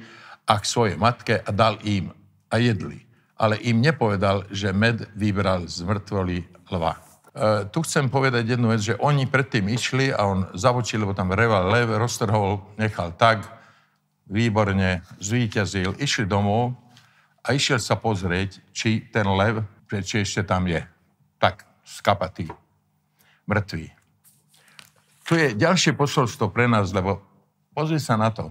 a 0.49 0.57
k 0.57 0.65
svojej 0.65 0.97
matke 0.97 1.45
a 1.45 1.51
dal 1.53 1.77
im 1.85 2.09
a 2.49 2.57
jedli. 2.57 3.05
Ale 3.37 3.61
im 3.61 3.85
nepovedal, 3.85 4.49
že 4.49 4.73
med 4.73 5.13
vybral 5.13 5.69
z 5.69 5.85
mŕtvoly 5.85 6.41
lva. 6.73 6.95
E, 6.97 7.01
tu 7.69 7.83
chcem 7.83 8.07
povedať 8.07 8.55
jednu 8.55 8.71
vec, 8.71 8.81
že 8.81 9.01
oni 9.01 9.27
predtým 9.27 9.67
išli 9.69 10.15
a 10.15 10.25
on 10.25 10.47
zavočil, 10.55 11.03
lebo 11.03 11.13
tam 11.13 11.35
reval 11.35 11.69
lev, 11.69 11.91
roztrhol, 11.99 12.63
nechal 12.79 13.13
tak, 13.19 13.43
výborne, 14.33 15.05
zvíťazil, 15.21 16.01
išli 16.01 16.25
domov 16.25 16.73
a 17.45 17.53
išiel 17.53 17.77
sa 17.77 18.01
pozrieť, 18.01 18.65
či 18.73 19.05
ten 19.13 19.29
lev, 19.29 19.61
či 19.93 20.25
ešte 20.25 20.41
tam 20.41 20.65
je. 20.65 20.81
Tak, 21.37 21.69
skapatý, 21.85 22.49
mŕtvý. 23.45 23.93
Tu 25.29 25.33
je 25.37 25.49
ďalšie 25.53 25.93
posolstvo 25.93 26.49
pre 26.49 26.65
nás, 26.65 26.97
lebo 26.97 27.21
pozri 27.77 28.01
sa 28.01 28.17
na 28.17 28.33
to, 28.33 28.49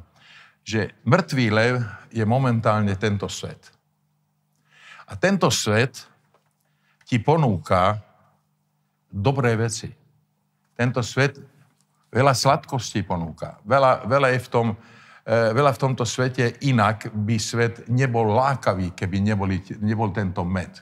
že 0.61 0.93
mŕtvý 1.01 1.45
lev 1.49 1.81
je 2.13 2.21
momentálne 2.21 2.93
tento 2.93 3.25
svet. 3.25 3.73
A 5.09 5.17
tento 5.17 5.49
svet 5.49 6.05
ti 7.09 7.17
ponúka 7.17 7.99
dobré 9.11 9.57
veci. 9.57 9.91
Tento 10.77 11.03
svet 11.03 11.35
veľa 12.13 12.31
sladkostí 12.31 13.03
ponúka. 13.03 13.59
Veľa, 13.67 14.07
veľa 14.07 14.29
je 14.37 14.39
v 14.39 14.49
tom, 14.51 14.67
veľa 15.27 15.71
v 15.77 15.81
tomto 15.81 16.03
svete 16.07 16.61
inak 16.65 17.13
by 17.13 17.35
svet 17.37 17.85
nebol 17.89 18.33
lákavý, 18.33 18.93
keby 18.97 19.17
neboli, 19.21 19.61
nebol 19.81 20.09
tento 20.09 20.41
med. 20.41 20.73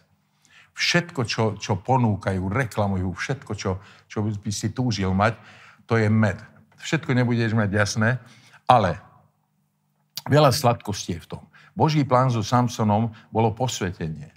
Všetko, 0.73 1.21
čo, 1.27 1.43
čo 1.59 1.83
ponúkajú, 1.83 2.47
reklamujú, 2.47 3.11
všetko, 3.11 3.51
čo, 3.55 3.83
čo 4.07 4.23
by 4.23 4.51
si 4.51 4.71
túžil 4.71 5.11
mať, 5.11 5.35
to 5.83 5.99
je 5.99 6.07
med. 6.07 6.39
Všetko 6.79 7.11
nebudeš 7.11 7.51
mať 7.51 7.69
jasné, 7.75 8.09
ale 8.63 8.95
veľa 10.31 10.55
sladkostí 10.55 11.19
je 11.19 11.23
v 11.27 11.29
tom. 11.35 11.43
Boží 11.75 12.07
plán 12.07 12.31
so 12.31 12.39
Samsonom 12.39 13.11
bolo 13.27 13.51
posvetenie. 13.51 14.31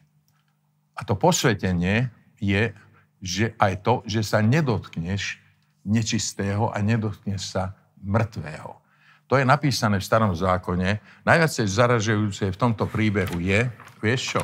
A 0.99 1.07
to 1.07 1.15
posvetenie 1.15 2.11
je 2.43 2.75
že 3.23 3.55
aj 3.55 3.87
to, 3.87 3.95
že 4.03 4.27
sa 4.27 4.43
nedotkneš 4.43 5.39
nečistého 5.87 6.75
a 6.75 6.83
nedotkneš 6.83 7.55
sa 7.55 7.79
mŕtvého. 8.03 8.82
To 9.31 9.39
je 9.41 9.45
napísané 9.49 9.99
v 10.01 10.05
starom 10.05 10.33
zákone. 10.37 11.01
Najviac 11.25 11.53
zaražujúce 11.65 12.53
v 12.53 12.61
tomto 12.61 12.85
príbehu 12.85 13.41
je, 13.41 13.69
vieš 14.03 14.37
čo? 14.37 14.43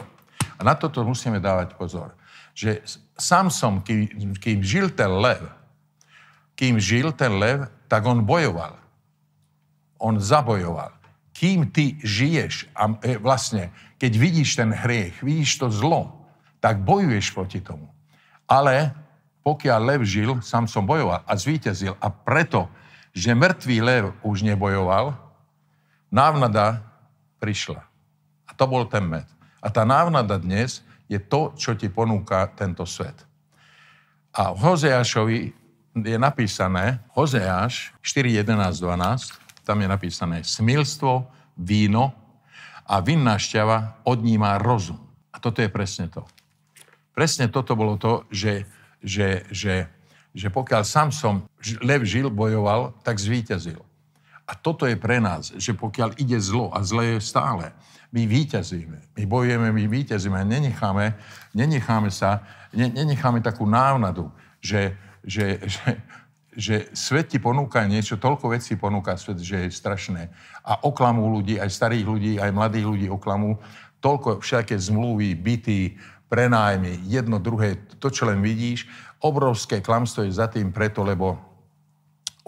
A 0.59 0.65
na 0.67 0.75
toto 0.75 1.05
musíme 1.07 1.39
dávať 1.39 1.79
pozor. 1.79 2.15
Že 2.57 2.83
Samson, 3.15 3.85
kým, 3.85 4.35
kým 4.39 4.59
žil 4.63 4.91
ten 4.91 5.11
lev, 5.11 5.43
kým 6.59 6.83
žil 6.83 7.15
ten 7.15 7.39
lev, 7.39 7.71
tak 7.87 8.03
on 8.03 8.27
bojoval. 8.27 8.75
On 10.03 10.19
zabojoval. 10.19 10.91
Kým 11.31 11.71
ty 11.71 11.95
žiješ 12.03 12.67
a 12.75 12.91
e, 12.99 13.15
vlastne, 13.23 13.71
keď 13.95 14.13
vidíš 14.19 14.59
ten 14.59 14.75
hriech, 14.75 15.23
vidíš 15.23 15.63
to 15.63 15.71
zlo, 15.71 16.27
tak 16.59 16.83
bojuješ 16.83 17.31
proti 17.31 17.63
tomu. 17.63 17.87
Ale 18.51 18.91
pokiaľ 19.47 19.81
lev 19.95 20.01
žil, 20.03 20.43
sám 20.43 20.67
som 20.67 20.83
bojoval 20.83 21.23
a 21.23 21.33
zvíťazil. 21.39 21.95
A 22.03 22.11
preto, 22.11 22.67
že 23.19 23.35
mŕtvý 23.35 23.79
lev 23.83 24.05
už 24.23 24.47
nebojoval, 24.47 25.19
návnada 26.07 26.87
prišla. 27.43 27.83
A 28.47 28.51
to 28.55 28.65
bol 28.71 28.87
ten 28.87 29.03
med. 29.03 29.27
A 29.59 29.67
tá 29.75 29.83
návnada 29.83 30.39
dnes 30.39 30.87
je 31.11 31.19
to, 31.19 31.51
čo 31.59 31.75
ti 31.75 31.91
ponúka 31.91 32.47
tento 32.55 32.87
svet. 32.87 33.27
A 34.31 34.55
v 34.55 34.61
Hozeášovi 34.63 35.39
je 35.99 36.19
napísané, 36.21 37.03
Hozeáš 37.19 37.91
4, 38.07 38.47
11, 38.47 38.79
12, 38.79 39.67
tam 39.67 39.83
je 39.83 39.89
napísané 39.91 40.47
smilstvo, 40.47 41.27
víno 41.59 42.15
a 42.87 43.03
vinná 43.03 43.35
šťava 43.35 44.07
odníma 44.07 44.63
rozum. 44.63 45.03
A 45.35 45.43
toto 45.43 45.59
je 45.59 45.67
presne 45.67 46.07
to 46.07 46.23
presne 47.19 47.51
toto 47.51 47.75
bolo 47.75 47.99
to, 47.99 48.23
že, 48.31 48.63
že, 49.03 49.43
že, 49.51 49.91
že 50.39 50.55
pokiaľ 50.55 50.87
sám 50.87 51.11
som 51.11 51.43
lev 51.83 52.07
žil, 52.07 52.31
bojoval, 52.31 52.95
tak 53.03 53.19
zvíťazil. 53.19 53.83
A 54.47 54.55
toto 54.55 54.87
je 54.87 54.95
pre 54.95 55.19
nás, 55.19 55.51
že 55.59 55.75
pokiaľ 55.75 56.15
ide 56.15 56.39
zlo, 56.39 56.71
a 56.71 56.81
zle 56.87 57.19
je 57.19 57.27
stále, 57.27 57.75
my 58.09 58.25
víťazíme, 58.25 59.19
my 59.19 59.25
bojujeme, 59.29 59.69
my 59.69 59.85
víťazíme 59.85 60.39
a 60.41 60.47
nenecháme, 60.47 61.13
nenecháme 61.53 62.09
sa, 62.09 62.41
ne, 62.73 62.89
nenecháme 62.89 63.45
takú 63.45 63.69
návnadu, 63.69 64.33
že, 64.65 64.97
že, 65.21 65.61
že, 65.69 65.89
že 66.57 66.75
svet 66.97 67.29
ti 67.29 67.37
ponúka 67.37 67.85
niečo, 67.85 68.17
toľko 68.17 68.57
vecí 68.57 68.81
ponúka 68.81 69.19
svet, 69.21 69.43
že 69.45 69.69
je 69.69 69.77
strašné. 69.77 70.33
A 70.65 70.81
oklamú 70.89 71.29
ľudí, 71.29 71.61
aj 71.61 71.69
starých 71.69 72.07
ľudí, 72.09 72.33
aj 72.41 72.55
mladých 72.55 72.87
ľudí 72.89 73.07
oklamú, 73.13 73.61
toľko 74.01 74.41
všaké 74.41 74.79
zmluvy, 74.81 75.37
byty, 75.37 75.99
prenájmy, 76.29 77.05
jedno, 77.09 77.41
druhé, 77.41 77.81
to, 77.99 78.13
čo 78.13 78.29
len 78.29 78.45
vidíš. 78.45 78.85
Obrovské 79.25 79.81
klamstvo 79.81 80.23
je 80.23 80.37
za 80.37 80.47
tým 80.47 80.71
preto, 80.71 81.03
lebo 81.03 81.41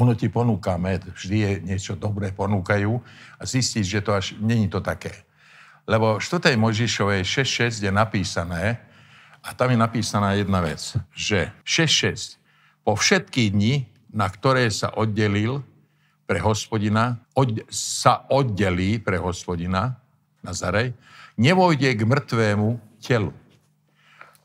ono 0.00 0.16
ti 0.16 0.32
ponúka 0.32 0.80
med, 0.80 1.04
vždy 1.12 1.36
je 1.36 1.52
niečo 1.60 1.92
dobré, 1.92 2.32
ponúkajú 2.32 2.92
a 3.36 3.42
zistíš, 3.44 3.88
že 3.88 4.00
to 4.00 4.16
až 4.16 4.32
není 4.40 4.68
to 4.68 4.80
také. 4.80 5.12
Lebo 5.84 6.16
v 6.16 6.24
4. 6.24 6.56
Možišovej 6.56 7.24
6.6 7.26 7.84
je 7.84 7.92
napísané, 7.92 8.80
a 9.40 9.56
tam 9.56 9.72
je 9.72 9.78
napísaná 9.80 10.36
jedna 10.36 10.60
vec, 10.60 10.80
že 11.16 11.48
6.6. 11.64 12.36
Po 12.84 12.92
všetky 12.96 13.48
dni, 13.52 13.88
na 14.12 14.28
ktoré 14.28 14.68
sa 14.68 14.92
oddelil 14.92 15.64
pre 16.28 16.40
hospodina, 16.40 17.20
od, 17.32 17.64
sa 17.72 18.28
oddelí 18.28 19.00
pre 19.00 19.16
hospodina, 19.16 19.96
Nazarej, 20.40 20.96
nevojde 21.36 21.92
k 21.92 22.00
mŕtvemu 22.08 22.68
telu. 23.04 23.32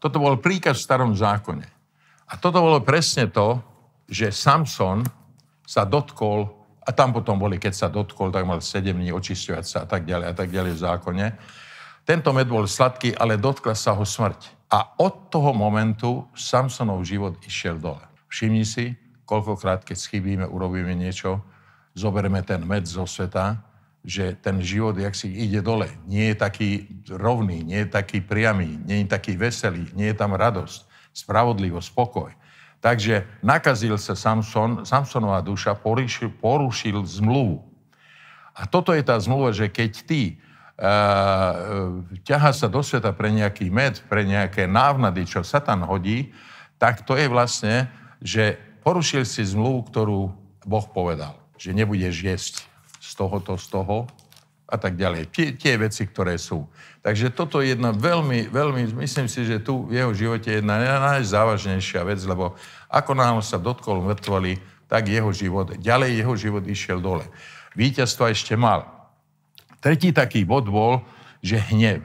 Toto 0.06 0.22
bol 0.22 0.38
príkaz 0.38 0.78
v 0.78 0.86
starom 0.86 1.18
zákone. 1.18 1.66
A 2.30 2.38
toto 2.38 2.62
bolo 2.62 2.78
presne 2.86 3.26
to, 3.26 3.58
že 4.06 4.30
Samson 4.30 5.02
sa 5.66 5.82
dotkol, 5.82 6.46
a 6.86 6.94
tam 6.94 7.10
potom 7.10 7.42
boli, 7.42 7.58
keď 7.58 7.74
sa 7.74 7.88
dotkol, 7.90 8.30
tak 8.30 8.46
mal 8.46 8.62
7 8.62 8.86
dní 8.86 9.10
očisťovať 9.10 9.66
sa 9.66 9.82
a 9.82 9.90
tak 9.90 10.06
ďalej 10.06 10.30
a 10.30 10.34
tak 10.38 10.54
ďalej 10.54 10.78
v 10.78 10.84
zákone. 10.86 11.26
Tento 12.06 12.30
med 12.38 12.46
bol 12.46 12.70
sladký, 12.70 13.18
ale 13.18 13.42
dotkla 13.42 13.74
sa 13.74 13.98
ho 13.98 14.06
smrť. 14.06 14.70
A 14.70 14.94
od 15.02 15.34
toho 15.34 15.58
momentu 15.58 16.30
Samsonov 16.38 17.02
život 17.02 17.42
išiel 17.42 17.82
dole. 17.82 18.06
Všimni 18.30 18.62
si, 18.62 18.94
koľkokrát, 19.26 19.82
keď 19.82 19.98
schybíme, 19.98 20.46
urobíme 20.46 20.94
niečo, 20.94 21.42
zoberieme 21.98 22.46
ten 22.46 22.62
med 22.62 22.86
zo 22.86 23.10
sveta 23.10 23.58
že 24.06 24.38
ten 24.38 24.62
život, 24.62 24.94
jak 24.94 25.18
si 25.18 25.34
ide 25.34 25.66
dole, 25.66 25.90
nie 26.06 26.30
je 26.32 26.36
taký 26.38 26.70
rovný, 27.10 27.66
nie 27.66 27.82
je 27.84 27.90
taký 27.90 28.22
priamy, 28.22 28.78
nie 28.86 29.02
je 29.02 29.10
taký 29.10 29.34
veselý, 29.34 29.90
nie 29.98 30.14
je 30.14 30.16
tam 30.16 30.38
radosť, 30.38 30.86
spravodlivosť, 31.10 31.90
spokoj. 31.90 32.30
Takže 32.86 33.26
nakazil 33.42 33.98
sa 33.98 34.14
Samson, 34.14 34.86
Samsonová 34.86 35.42
duša, 35.42 35.74
porušil, 35.74 36.30
porušil 36.38 37.02
zmluvu. 37.02 37.66
A 38.54 38.70
toto 38.70 38.94
je 38.94 39.02
tá 39.02 39.18
zmluva, 39.18 39.50
že 39.50 39.74
keď 39.74 39.92
ty 40.06 40.38
uh, 40.78 42.06
ťahá 42.22 42.54
sa 42.54 42.70
do 42.70 42.86
sveta 42.86 43.10
pre 43.10 43.34
nejaký 43.34 43.74
med, 43.74 44.06
pre 44.06 44.22
nejaké 44.22 44.70
návnady, 44.70 45.26
čo 45.26 45.42
Satan 45.42 45.82
hodí, 45.82 46.30
tak 46.78 47.02
to 47.10 47.18
je 47.18 47.26
vlastne, 47.26 47.90
že 48.22 48.62
porušil 48.86 49.26
si 49.26 49.42
zmluvu, 49.42 49.90
ktorú 49.90 50.20
Boh 50.62 50.86
povedal. 50.94 51.34
Že 51.58 51.74
nebudeš 51.74 52.16
jesť 52.22 52.54
z 53.06 53.14
tohoto, 53.14 53.54
z 53.62 53.68
toho 53.70 54.10
a 54.66 54.76
tak 54.82 54.98
ďalej. 54.98 55.30
Tie, 55.30 55.54
tie 55.54 55.78
veci, 55.78 56.10
ktoré 56.10 56.42
sú. 56.42 56.66
Takže 57.06 57.30
toto 57.30 57.62
je 57.62 57.78
jedna 57.78 57.94
veľmi, 57.94 58.50
veľmi, 58.50 58.98
myslím 58.98 59.30
si, 59.30 59.46
že 59.46 59.62
tu 59.62 59.86
v 59.86 60.02
jeho 60.02 60.10
živote 60.10 60.50
je 60.50 60.58
jedna 60.58 60.82
najzávažnejšia 61.14 62.02
vec, 62.02 62.18
lebo 62.26 62.58
ako 62.90 63.12
nám 63.14 63.46
sa 63.46 63.62
dotkol 63.62 64.02
mŕtvoli, 64.02 64.58
tak 64.90 65.06
jeho 65.10 65.30
život, 65.30 65.78
ďalej 65.78 66.26
jeho 66.26 66.34
život 66.34 66.64
išiel 66.66 66.98
dole. 66.98 67.26
Víťazstvo 67.78 68.30
ešte 68.30 68.58
mal. 68.58 68.90
Tretí 69.82 70.10
taký 70.10 70.42
bod 70.42 70.66
bol, 70.66 71.06
že 71.46 71.62
hnev. 71.70 72.02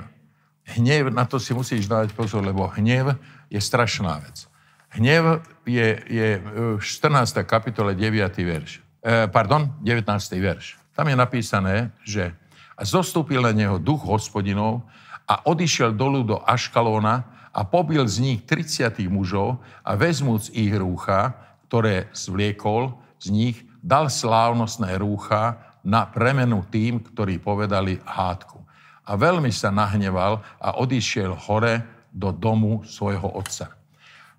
Hnev, 0.76 1.08
na 1.08 1.24
to 1.24 1.40
si 1.40 1.56
musíš 1.56 1.88
dať 1.88 2.12
pozor, 2.12 2.44
lebo 2.44 2.68
hnev 2.76 3.16
je 3.48 3.56
strašná 3.56 4.20
vec. 4.20 4.44
Hnev 4.92 5.40
je, 5.64 5.96
je 6.04 6.28
v 6.76 6.82
14. 6.82 7.40
kapitole 7.46 7.94
9. 7.94 8.36
verš. 8.36 8.82
E, 9.00 9.30
pardon, 9.32 9.70
19. 9.80 10.04
verš. 10.36 10.76
Tam 11.00 11.08
je 11.08 11.16
napísané, 11.16 11.76
že 12.04 12.36
zostúpil 12.76 13.40
na 13.40 13.56
neho 13.56 13.80
duch 13.80 14.04
hospodinov 14.04 14.84
a 15.24 15.48
odišiel 15.48 15.96
dolu 15.96 16.20
do 16.20 16.36
Aškalóna 16.44 17.24
a 17.56 17.64
pobil 17.64 18.04
z 18.04 18.20
nich 18.20 18.44
30 18.44 19.08
mužov 19.08 19.64
a 19.80 19.96
vezmúc 19.96 20.52
ich 20.52 20.68
rúcha, 20.76 21.32
ktoré 21.72 22.12
zvliekol 22.12 22.92
z 23.16 23.32
nich, 23.32 23.56
dal 23.80 24.12
slávnostné 24.12 25.00
rúcha 25.00 25.72
na 25.80 26.04
premenu 26.04 26.68
tým, 26.68 27.00
ktorí 27.00 27.40
povedali 27.40 27.96
hádku. 28.04 28.60
A 29.08 29.16
veľmi 29.16 29.48
sa 29.56 29.72
nahneval 29.72 30.44
a 30.60 30.84
odišiel 30.84 31.32
hore 31.32 31.80
do 32.12 32.28
domu 32.28 32.84
svojho 32.84 33.40
otca. 33.40 33.72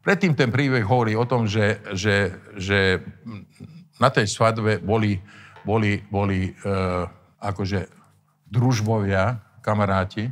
Predtým 0.06 0.38
ten 0.38 0.54
príbeh 0.54 0.86
hovorí 0.86 1.18
o 1.18 1.26
tom, 1.26 1.50
že, 1.50 1.82
že, 1.98 2.38
že 2.54 3.02
na 3.98 4.14
tej 4.14 4.30
svadbe 4.30 4.78
boli, 4.78 5.18
boli, 5.66 6.02
boli 6.10 6.50
e, 6.50 6.52
akože 7.42 7.88
družbovia, 8.52 9.40
kamaráti, 9.62 10.30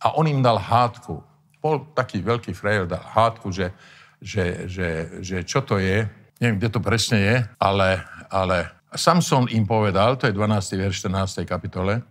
a 0.00 0.12
on 0.16 0.28
im 0.28 0.44
dal 0.44 0.60
hádku. 0.60 1.24
Bol 1.60 1.88
taký 1.96 2.20
veľký 2.20 2.52
frajer, 2.52 2.84
dal 2.84 3.00
hádku, 3.02 3.48
že, 3.48 3.72
že, 4.20 4.68
že, 4.68 4.88
že 5.24 5.36
čo 5.42 5.64
to 5.64 5.80
je, 5.80 6.04
neviem, 6.40 6.60
kde 6.60 6.68
to 6.68 6.80
presne 6.84 7.18
je, 7.18 7.36
ale, 7.56 8.04
ale 8.28 8.70
Samson 8.92 9.48
im 9.48 9.64
povedal, 9.64 10.16
to 10.16 10.28
je 10.28 10.36
12. 10.36 10.76
verš 10.76 11.08
14. 11.08 11.48
kapitole, 11.48 12.04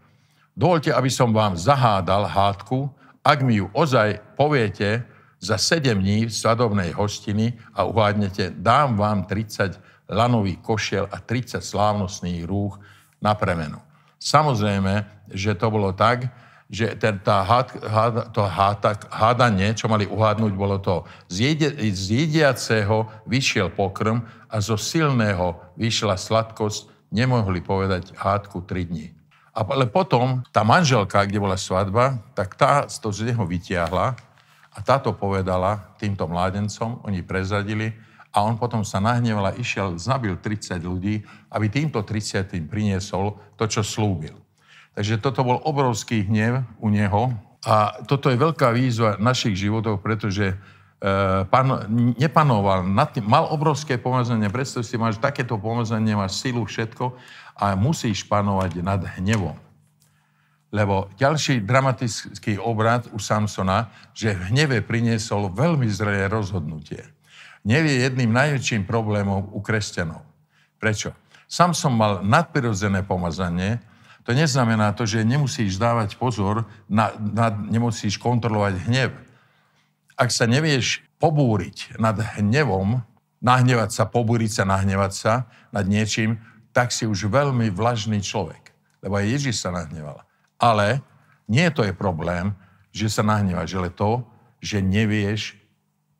dovolte, 0.57 0.89
aby 0.89 1.09
som 1.09 1.29
vám 1.29 1.53
zahádal 1.57 2.25
hádku, 2.25 2.89
ak 3.25 3.41
mi 3.41 3.61
ju 3.61 3.69
ozaj 3.73 4.21
poviete 4.37 5.01
za 5.41 5.57
7 5.57 5.97
dní 5.97 6.29
v 6.29 6.33
svadobnej 6.33 6.93
hostiny 6.93 7.53
a 7.73 7.85
uhádnete, 7.85 8.53
dám 8.57 8.97
vám 8.97 9.25
30 9.25 9.77
lanových 10.09 10.61
košiel 10.61 11.05
a 11.09 11.17
30 11.17 11.61
slávnostných 11.61 12.45
rúch 12.45 12.77
na 13.21 13.33
premenu. 13.33 13.81
Samozrejme, 14.21 15.05
že 15.33 15.57
to 15.57 15.67
bolo 15.69 15.93
tak, 15.93 16.29
že 16.65 16.97
ten, 16.97 17.21
tá 17.21 17.45
hád, 17.45 17.77
hád, 17.77 18.15
to 18.33 18.41
hád, 18.41 19.05
hádanie, 19.13 19.69
čo 19.77 19.85
mali 19.85 20.09
uhádnuť, 20.09 20.53
bolo 20.57 20.81
to 20.81 21.05
z, 21.29 21.53
jede, 21.53 21.69
z 21.93 22.25
jediaceho 22.25 23.05
vyšiel 23.29 23.69
pokrm 23.69 24.25
a 24.49 24.57
zo 24.57 24.73
silného 24.73 25.61
vyšla 25.77 26.17
sladkosť, 26.17 26.89
nemohli 27.13 27.61
povedať 27.61 28.17
hádku 28.17 28.65
tri 28.65 28.89
dní. 28.89 29.13
Ale 29.55 29.87
potom 29.87 30.43
tá 30.51 30.67
manželka, 30.67 31.23
kde 31.23 31.39
bola 31.39 31.55
svadba, 31.55 32.19
tak 32.35 32.59
tá 32.59 32.89
to 32.89 33.13
z 33.13 33.31
neho 33.31 33.45
vytiahla 33.45 34.17
a 34.75 34.77
táto 34.83 35.15
povedala 35.15 35.95
týmto 35.95 36.27
mládencom, 36.27 36.99
oni 37.07 37.23
prezadili, 37.23 37.95
a 38.35 38.43
on 38.43 38.59
potom 38.59 38.83
sa 38.83 38.99
nahneval 38.99 39.55
a 39.55 39.55
išiel, 39.55 39.95
znabil 39.95 40.35
30 40.35 40.83
ľudí, 40.83 41.23
aby 41.47 41.71
týmto 41.71 42.03
30 42.03 42.67
priniesol 42.67 43.39
to, 43.55 43.63
čo 43.63 43.79
slúbil. 43.79 44.35
Takže 44.91 45.23
toto 45.23 45.39
bol 45.47 45.63
obrovský 45.63 46.27
hnev 46.27 46.67
u 46.83 46.91
neho 46.91 47.31
a 47.63 48.03
toto 48.03 48.27
je 48.27 48.35
veľká 48.35 48.75
výzva 48.75 49.15
našich 49.15 49.55
životov, 49.55 50.03
pretože 50.03 50.51
e, 50.51 50.55
pan, 51.47 51.87
nepanoval, 52.19 52.83
nad 52.83 53.15
tým, 53.15 53.23
mal 53.23 53.47
obrovské 53.47 53.95
pomazanie, 53.95 54.51
predstav 54.51 54.83
si, 54.83 54.99
máš 54.99 55.15
takéto 55.15 55.55
pomazanie, 55.55 56.11
máš 56.11 56.43
silu, 56.43 56.67
všetko 56.67 57.15
a 57.55 57.71
musíš 57.79 58.27
panovať 58.27 58.83
nad 58.83 58.99
hnevom. 59.15 59.55
Lebo 60.75 61.07
ďalší 61.15 61.63
dramatický 61.63 62.59
obrad 62.59 63.07
u 63.15 63.19
Samsona, 63.19 63.95
že 64.11 64.35
v 64.35 64.51
hneve 64.51 64.83
priniesol 64.83 65.55
veľmi 65.55 65.87
zrelé 65.87 66.27
rozhodnutie 66.27 67.14
nevie 67.65 68.05
jedným 68.05 68.29
najväčším 68.29 68.85
problémom 68.85 69.49
u 69.51 69.59
kresťanov. 69.59 70.21
Prečo? 70.77 71.17
Sam 71.49 71.73
som 71.73 71.97
mal 71.97 72.21
nadprirodzené 72.21 73.01
pomazanie, 73.01 73.81
to 74.25 74.33
neznamená 74.33 74.93
to, 74.93 75.05
že 75.05 75.21
nemusíš 75.21 75.77
dávať 75.77 76.17
pozor, 76.17 76.65
na, 76.89 77.13
na, 77.17 77.53
nemusíš 77.53 78.17
kontrolovať 78.17 78.89
hnev. 78.89 79.13
Ak 80.17 80.33
sa 80.33 80.49
nevieš 80.49 81.05
pobúriť 81.21 82.01
nad 82.01 82.17
hnevom, 82.37 83.05
nahnevať 83.41 83.89
sa, 83.93 84.03
pobúriť 84.09 84.61
sa, 84.61 84.63
nahnevať 84.65 85.13
sa 85.13 85.33
nad 85.69 85.85
niečím, 85.85 86.41
tak 86.73 86.89
si 86.89 87.05
už 87.05 87.29
veľmi 87.29 87.69
vlažný 87.69 88.17
človek. 88.25 88.73
Lebo 89.05 89.21
aj 89.21 89.29
Ježiš 89.29 89.61
sa 89.61 89.69
nahneval. 89.69 90.25
Ale 90.57 91.05
nie 91.45 91.69
to 91.69 91.85
je 91.85 91.93
problém, 91.93 92.57
že 92.89 93.13
sa 93.13 93.21
nahnevaš, 93.21 93.77
ale 93.77 93.93
to, 93.93 94.25
že 94.57 94.81
nevieš 94.81 95.53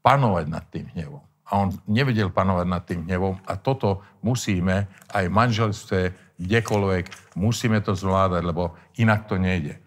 panovať 0.06 0.46
nad 0.46 0.62
tým 0.70 0.86
hnevom 0.94 1.26
a 1.46 1.62
on 1.62 1.70
nevedel 1.86 2.34
panovať 2.34 2.68
nad 2.68 2.84
tým 2.84 3.06
hnevom 3.06 3.38
a 3.46 3.54
toto 3.58 4.02
musíme 4.26 4.90
aj 5.14 5.24
v 5.30 5.36
manželstve, 5.36 6.00
kdekoľvek, 6.42 7.38
musíme 7.38 7.80
to 7.86 7.94
zvládať, 7.94 8.44
lebo 8.44 8.76
inak 8.98 9.30
to 9.30 9.38
nejde. 9.38 9.78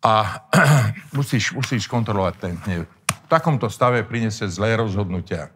A 0.00 0.42
musíš, 1.18 1.52
musíš 1.52 1.84
kontrolovať 1.86 2.34
ten 2.40 2.54
hnev. 2.64 2.88
V 3.06 3.28
takomto 3.28 3.68
stave 3.68 4.06
priniesie 4.06 4.46
zlé 4.48 4.78
rozhodnutia. 4.78 5.50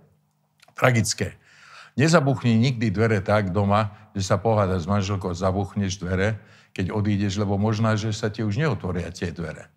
Tragické. 0.75 1.39
Nezabuchni 1.99 2.55
nikdy 2.57 2.91
dvere 2.91 3.19
tak 3.23 3.51
doma, 3.51 3.95
že 4.15 4.27
sa 4.27 4.39
poháda 4.39 4.79
s 4.79 4.87
manželkou, 4.87 5.35
zabuchneš 5.35 5.99
dvere, 6.03 6.39
keď 6.75 6.95
odídeš, 6.95 7.39
lebo 7.39 7.59
možná, 7.59 7.99
že 7.99 8.15
sa 8.15 8.31
ti 8.31 8.47
už 8.47 8.59
neotvoria 8.59 9.11
tie 9.11 9.35
dvere. 9.35 9.71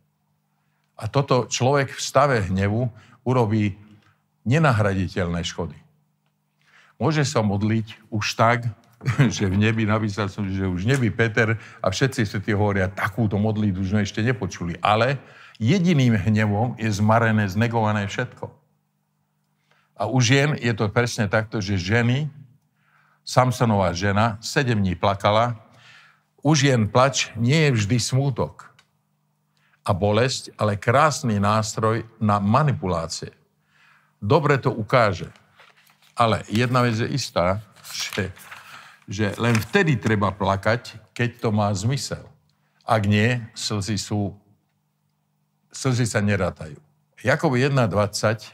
A 0.94 1.10
toto 1.10 1.50
človek 1.50 1.90
v 1.94 2.02
stave 2.02 2.38
hnevu 2.46 2.86
urobí 3.26 3.78
nenahraditeľné 4.44 5.44
škody. 5.44 5.76
Môže 7.00 7.26
sa 7.28 7.42
modliť 7.44 8.12
už 8.14 8.26
tak, 8.38 8.70
že 9.36 9.50
v 9.50 9.56
nebi, 9.60 9.84
napísal 9.84 10.32
som, 10.32 10.48
že 10.48 10.64
už 10.64 10.88
nebi 10.88 11.12
Peter 11.12 11.60
a 11.84 11.88
všetci 11.92 12.40
tie 12.40 12.56
hovoria, 12.56 12.92
takúto 12.92 13.36
modlitbu 13.36 13.82
sme 13.84 14.02
ešte 14.08 14.24
nepočuli. 14.24 14.80
Ale 14.80 15.20
jediným 15.60 16.16
hnevom 16.16 16.80
je 16.80 16.88
zmarené, 16.92 17.48
znegované 17.52 18.08
všetko. 18.08 18.48
A 19.94 20.10
u 20.10 20.18
žien 20.24 20.58
je 20.58 20.74
to 20.74 20.90
presne 20.90 21.30
takto, 21.30 21.60
že 21.60 21.80
ženy, 21.80 22.32
Samsonová 23.24 23.96
žena, 23.96 24.36
sedem 24.44 24.84
dní 24.84 25.00
plakala, 25.00 25.56
u 26.44 26.52
žien 26.52 26.92
plač 26.92 27.32
nie 27.40 27.56
je 27.56 27.72
vždy 27.72 27.98
smútok 28.04 28.68
a 29.88 29.96
bolesť, 29.96 30.52
ale 30.60 30.76
krásny 30.76 31.40
nástroj 31.40 32.04
na 32.20 32.44
manipulácie 32.44 33.32
dobre 34.24 34.56
to 34.56 34.72
ukáže. 34.72 35.28
Ale 36.16 36.48
jedna 36.48 36.88
vec 36.88 36.96
je 36.96 37.12
istá, 37.12 37.60
že, 38.16 38.32
že 39.04 39.36
len 39.36 39.60
vtedy 39.60 40.00
treba 40.00 40.32
plakať, 40.32 40.96
keď 41.12 41.30
to 41.44 41.50
má 41.52 41.68
zmysel. 41.76 42.24
Ak 42.88 43.04
nie, 43.04 43.44
slzy 43.52 44.00
sú, 44.00 44.32
slzy 45.76 46.08
sa 46.08 46.24
nerátajú. 46.24 46.80
Jakov 47.24 47.56
1.20 47.56 48.52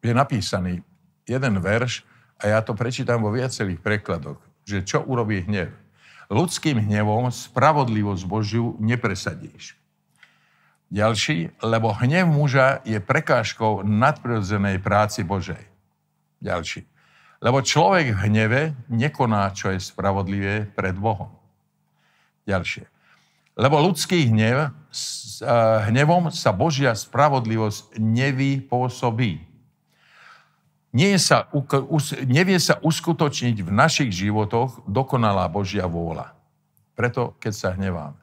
je 0.00 0.12
napísaný 0.16 0.80
jeden 1.28 1.54
verš 1.60 2.04
a 2.40 2.56
ja 2.56 2.58
to 2.64 2.72
prečítam 2.72 3.20
vo 3.20 3.28
viacerých 3.28 3.84
prekladoch, 3.84 4.40
že 4.64 4.80
čo 4.80 5.04
urobí 5.04 5.44
hnev. 5.44 5.68
Ľudským 6.32 6.80
hnevom 6.80 7.28
spravodlivosť 7.28 8.24
Božiu 8.24 8.80
nepresadíš. 8.80 9.79
Ďalší, 10.90 11.54
lebo 11.62 11.94
hnev 11.94 12.26
muža 12.26 12.82
je 12.82 12.98
prekážkou 12.98 13.86
nadprirodzenej 13.86 14.82
práci 14.82 15.22
Božej. 15.22 15.62
Ďalší. 16.42 16.82
Lebo 17.38 17.62
človek 17.62 18.10
v 18.10 18.22
hneve 18.26 18.60
nekoná, 18.90 19.54
čo 19.54 19.70
je 19.70 19.78
spravodlivé 19.78 20.66
pred 20.74 20.92
Bohom. 20.98 21.30
Ďalšie. 22.42 22.90
Lebo 23.54 23.78
ľudský 23.78 24.34
hnev, 24.34 24.74
s 24.90 25.38
hnevom 25.86 26.34
sa 26.34 26.50
Božia 26.50 26.90
spravodlivosť 26.98 27.94
nevypôsobí. 27.96 29.46
Nie 30.90 31.14
sa, 31.22 31.46
nevie 32.26 32.58
sa 32.58 32.82
uskutočniť 32.82 33.62
v 33.62 33.70
našich 33.70 34.10
životoch 34.10 34.82
dokonalá 34.90 35.46
Božia 35.46 35.86
vôľa. 35.86 36.34
Preto, 36.98 37.38
keď 37.38 37.52
sa 37.54 37.68
hneváme. 37.78 38.18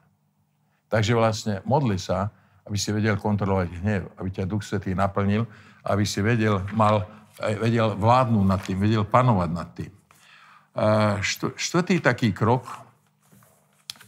Takže 0.92 1.16
vlastne 1.16 1.54
modli 1.64 1.96
sa, 1.96 2.28
aby 2.68 2.76
si 2.76 2.92
vedel 2.92 3.16
kontrolovať 3.16 3.68
hnev, 3.80 4.12
aby 4.20 4.28
ťa 4.28 4.44
Duch 4.44 4.60
Svetý 4.60 4.92
naplnil, 4.92 5.48
aby 5.88 6.04
si 6.04 6.20
vedel, 6.20 6.60
mal, 6.76 7.08
vedel 7.40 7.96
vládnuť 7.96 8.44
nad 8.44 8.60
tým, 8.60 8.76
vedel 8.76 9.08
panovať 9.08 9.50
nad 9.50 9.68
tým. 9.72 9.92
Štvrtý 11.56 12.04
taký 12.04 12.36
krok 12.36 12.68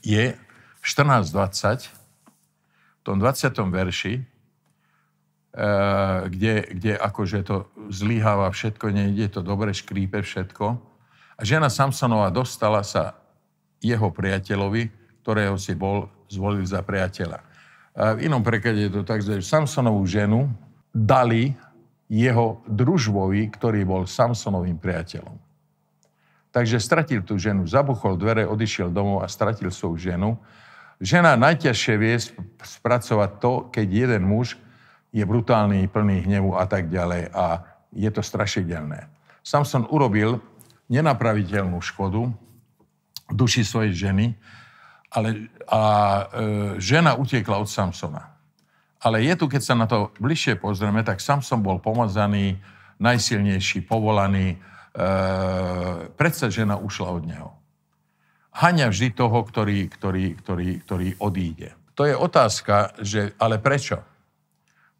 je 0.05 0.37
14.20, 0.85 1.89
v 3.01 3.03
tom 3.03 3.17
20. 3.17 3.49
verši, 3.73 4.15
kde, 6.31 6.55
kde 6.79 6.93
akože 6.95 7.43
to 7.43 7.67
zlíháva 7.91 8.53
všetko, 8.55 8.93
nejde 8.93 9.35
to 9.35 9.41
dobre, 9.43 9.75
škrípe 9.75 10.23
všetko. 10.23 10.79
A 11.35 11.43
žena 11.43 11.73
Samsonová 11.73 12.31
dostala 12.31 12.85
sa 12.85 13.19
jeho 13.81 14.13
priateľovi, 14.13 14.93
ktorého 15.25 15.57
si 15.59 15.73
bol 15.75 16.07
zvolil 16.29 16.63
za 16.69 16.85
priateľa. 16.85 17.43
V 17.95 18.19
inom 18.23 18.41
preklade 18.47 18.87
je 18.87 18.93
to 18.93 19.03
tak, 19.03 19.21
že 19.21 19.43
Samsonovú 19.43 20.07
ženu 20.07 20.47
dali 20.95 21.59
jeho 22.11 22.63
družvovi, 22.67 23.51
ktorý 23.51 23.87
bol 23.87 24.03
Samsonovým 24.07 24.79
priateľom. 24.79 25.39
Takže 26.51 26.83
stratil 26.83 27.23
tú 27.23 27.39
ženu, 27.39 27.63
zabuchol 27.67 28.19
dvere, 28.19 28.43
odišiel 28.43 28.91
domov 28.91 29.23
a 29.23 29.31
stratil 29.31 29.71
svoju 29.71 30.11
ženu. 30.11 30.35
Žena 30.99 31.39
najťažšie 31.39 31.95
vie 31.95 32.19
spracovať 32.59 33.31
to, 33.39 33.53
keď 33.71 33.87
jeden 33.87 34.23
muž 34.27 34.59
je 35.15 35.23
brutálny, 35.23 35.87
plný 35.87 36.27
hnevu 36.27 36.59
a 36.59 36.67
tak 36.67 36.91
ďalej 36.91 37.31
a 37.31 37.63
je 37.95 38.11
to 38.11 38.23
strašidelné. 38.23 39.07
Samson 39.43 39.87
urobil 39.91 40.43
nenapraviteľnú 40.91 41.79
škodu 41.83 42.31
duši 43.31 43.63
svojej 43.63 43.95
ženy, 43.95 44.35
ale, 45.11 45.51
a 45.67 45.83
e, 45.83 46.23
žena 46.79 47.19
utiekla 47.19 47.59
od 47.59 47.67
Samsona. 47.67 48.31
Ale 49.01 49.25
je 49.27 49.35
tu, 49.35 49.49
keď 49.51 49.63
sa 49.65 49.75
na 49.75 49.91
to 49.91 50.15
bližšie 50.23 50.61
pozrieme, 50.61 51.03
tak 51.03 51.25
Samson 51.25 51.65
bol 51.65 51.83
pomazaný, 51.83 52.61
najsilnejší, 53.01 53.89
povolaný. 53.89 54.55
E, 54.55 54.57
predsa 56.15 56.53
žena 56.53 56.79
ušla 56.79 57.09
od 57.11 57.25
neho. 57.27 57.51
Hania 58.55 58.91
vždy 58.93 59.15
toho, 59.15 59.41
ktorý, 59.43 59.89
ktorý, 59.89 60.37
ktorý, 60.39 60.69
ktorý 60.85 61.09
odíde. 61.19 61.75
To 61.99 62.07
je 62.07 62.15
otázka, 62.15 62.95
že 63.01 63.35
ale 63.41 63.59
prečo? 63.59 64.03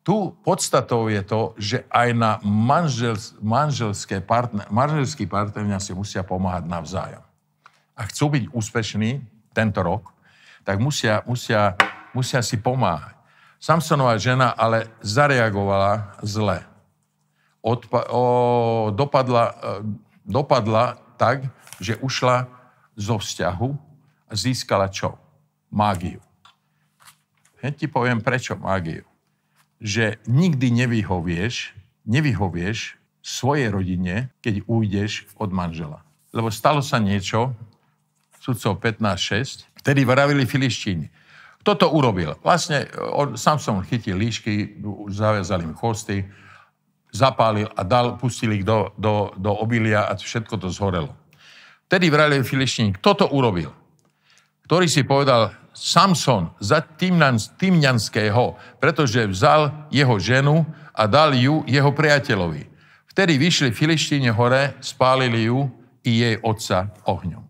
Tu 0.01 0.33
podstatou 0.43 1.13
je 1.13 1.23
to, 1.23 1.53
že 1.61 1.85
aj 1.93 2.09
na 2.17 2.33
manžel, 2.41 3.21
manželské 3.45 4.25
partner, 4.25 4.65
manželskí 4.73 5.29
partneria 5.29 5.77
si 5.77 5.93
musia 5.93 6.25
pomáhať 6.25 6.65
navzájom. 6.67 7.25
A 7.95 8.01
chcú 8.09 8.33
byť 8.33 8.45
úspešní, 8.49 9.21
tento 9.53 9.83
rok, 9.83 10.15
tak 10.63 10.79
musia, 10.79 11.25
musia, 11.27 11.75
musia 12.15 12.41
si 12.45 12.61
pomáhať. 12.61 13.17
Samsonová 13.61 14.17
žena 14.17 14.57
ale 14.57 14.89
zareagovala 15.05 16.17
zle. 16.25 16.65
Odpa- 17.61 18.09
o, 18.09 18.25
dopadla, 18.89 19.53
e, 19.53 19.55
dopadla 20.25 20.97
tak, 21.21 21.45
že 21.77 22.01
ušla 22.01 22.49
zo 22.97 23.21
vzťahu 23.21 23.69
a 24.29 24.33
získala 24.33 24.89
čo? 24.89 25.21
Mágiu. 25.69 26.25
Hneď 27.61 27.85
ti 27.85 27.87
poviem 27.87 28.25
prečo 28.25 28.57
mágiu. 28.57 29.05
Že 29.81 30.17
nikdy 30.25 30.73
nevyhovieš, 30.85 31.77
nevyhovieš 32.09 32.97
svojej 33.21 33.69
rodine, 33.69 34.33
keď 34.41 34.65
ujdeš 34.65 35.29
od 35.37 35.53
manžela. 35.53 36.01
Lebo 36.33 36.49
stalo 36.49 36.81
sa 36.81 36.97
niečo, 36.97 37.53
sudcov 38.41 38.81
15.6, 38.81 39.85
vtedy 39.85 40.09
vravili 40.09 40.49
filištíni. 40.49 41.13
Kto 41.61 41.77
to 41.77 41.87
urobil? 41.93 42.41
Vlastne 42.41 42.89
on, 43.13 43.37
som 43.37 43.85
chytil 43.85 44.17
líšky, 44.17 44.81
zaviazal 45.13 45.61
im 45.61 45.77
chosty, 45.77 46.25
zapálil 47.13 47.69
a 47.77 47.85
dal, 47.85 48.17
pustil 48.17 48.57
ich 48.57 48.65
do, 48.65 48.89
do, 48.97 49.29
do 49.37 49.53
obilia 49.53 50.09
a 50.09 50.17
všetko 50.17 50.57
to 50.57 50.73
zhorelo. 50.73 51.13
Vtedy 51.93 52.09
vravili 52.09 52.41
filištíni, 52.41 52.97
kto 52.97 53.11
to 53.13 53.27
urobil? 53.29 53.77
Ktorý 54.65 54.89
si 54.89 55.05
povedal, 55.05 55.53
Samson 55.75 56.55
za 56.63 56.81
Týmňanského, 56.81 58.57
pretože 58.81 59.27
vzal 59.27 59.91
jeho 59.91 60.17
ženu 60.17 60.65
a 60.95 61.05
dal 61.11 61.35
ju 61.35 61.67
jeho 61.67 61.91
priateľovi. 61.91 62.71
Vtedy 63.11 63.37
vyšli 63.37 63.75
filištíne 63.75 64.31
hore, 64.31 64.79
spálili 64.79 65.51
ju 65.51 65.67
i 66.07 66.23
jej 66.23 66.37
otca 66.41 66.95
ohňom. 67.05 67.50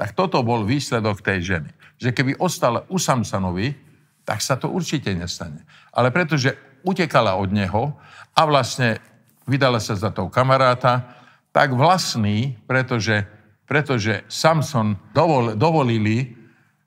Tak 0.00 0.16
toto 0.16 0.40
bol 0.40 0.64
výsledok 0.64 1.20
tej 1.20 1.44
ženy. 1.44 1.70
Že 2.00 2.16
keby 2.16 2.32
ostala 2.40 2.88
u 2.88 2.96
Samsonovi, 2.96 3.76
tak 4.24 4.40
sa 4.40 4.56
to 4.56 4.72
určite 4.72 5.12
nestane. 5.12 5.68
Ale 5.92 6.08
pretože 6.08 6.56
utekala 6.80 7.36
od 7.36 7.52
neho 7.52 7.92
a 8.32 8.40
vlastne 8.48 8.96
vydala 9.44 9.76
sa 9.76 9.92
za 9.92 10.08
tou 10.08 10.32
kamaráta, 10.32 11.04
tak 11.52 11.76
vlastný, 11.76 12.56
pretože, 12.64 13.28
pretože 13.68 14.24
Samson 14.24 14.96
dovol, 15.12 15.52
dovolili, 15.52 16.32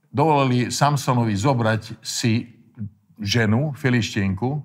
dovolili 0.09 0.73
Samsonovi 0.73 1.37
zobrať 1.37 2.01
si 2.01 2.49
ženu, 3.21 3.77
filištienku, 3.77 4.57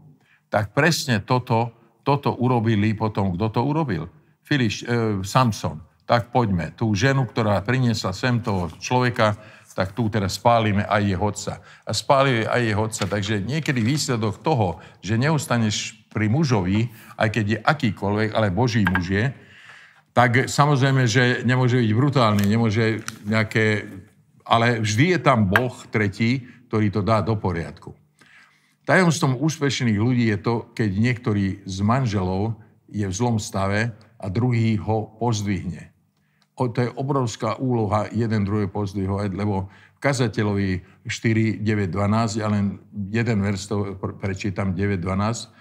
tak 0.49 0.73
presne 0.73 1.21
toto, 1.21 1.69
toto 2.01 2.33
urobili 2.41 2.97
potom, 2.97 3.37
kto 3.37 3.53
to 3.53 3.61
urobil? 3.61 4.09
Filiš, 4.41 4.89
e, 4.89 5.21
Samson 5.21 5.85
tak 6.09 6.33
poďme, 6.33 6.73
tú 6.73 6.97
ženu, 6.97 7.29
ktorá 7.29 7.61
priniesla 7.61 8.17
sem 8.17 8.41
toho 8.41 8.73
človeka, 8.81 9.37
tak 9.77 9.93
tu 9.93 10.09
teraz 10.09 10.41
spálime 10.41 10.89
aj 10.89 11.03
jeho 11.05 11.23
otca. 11.23 11.61
A 11.85 11.93
spálili 11.93 12.49
aj 12.49 12.61
jeho 12.65 12.83
otca. 12.89 13.05
Takže 13.05 13.45
niekedy 13.45 13.79
výsledok 13.85 14.41
toho, 14.41 14.81
že 15.05 15.21
neustaneš 15.21 16.01
pri 16.09 16.33
mužovi, 16.33 16.89
aj 17.15 17.29
keď 17.31 17.45
je 17.47 17.59
akýkoľvek, 17.61 18.29
ale 18.33 18.51
Boží 18.51 18.83
muž 18.89 19.07
je, 19.07 19.25
tak 20.17 20.51
samozrejme, 20.51 21.07
že 21.07 21.45
nemôže 21.47 21.79
byť 21.79 21.93
brutálny, 21.93 22.43
nemôže 22.49 23.05
nejaké... 23.23 23.87
Ale 24.49 24.81
vždy 24.81 25.15
je 25.15 25.19
tam 25.21 25.47
Boh 25.47 25.77
tretí, 25.93 26.49
ktorý 26.73 26.89
to 26.91 27.05
dá 27.05 27.21
do 27.21 27.37
poriadku. 27.37 27.93
Tajomstvom 28.89 29.37
úspešných 29.39 30.01
ľudí 30.01 30.33
je 30.33 30.41
to, 30.41 30.55
keď 30.73 30.91
niektorý 30.91 31.61
z 31.69 31.79
manželov 31.85 32.57
je 32.89 33.05
v 33.05 33.15
zlom 33.15 33.37
stave 33.37 33.93
a 34.17 34.27
druhý 34.33 34.81
ho 34.81 35.13
pozdvihne 35.21 35.98
to 36.75 36.79
je 36.83 36.91
obrovská 36.99 37.55
úloha 37.63 38.11
jeden 38.11 38.43
druhý 38.43 38.67
pozdvihovať, 38.67 39.31
lebo 39.39 39.71
v 39.71 39.99
kazateľovi 40.03 40.71
4, 41.07 41.63
9, 41.63 41.95
12, 41.95 42.43
ja 42.43 42.51
len 42.51 42.83
jeden 43.15 43.39
vers 43.43 43.67
to 43.71 43.95
prečítam, 44.19 44.75
9, 44.75 44.99
12, 44.99 45.55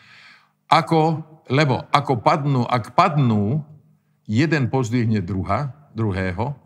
ako, 0.73 1.21
lebo 1.53 1.85
ako 1.93 2.13
padnú, 2.17 2.65
ak 2.65 2.97
padnú, 2.97 3.61
jeden 4.27 4.67
pozdvihne 4.67 5.23
druha, 5.23 5.71
druhého 5.95 6.57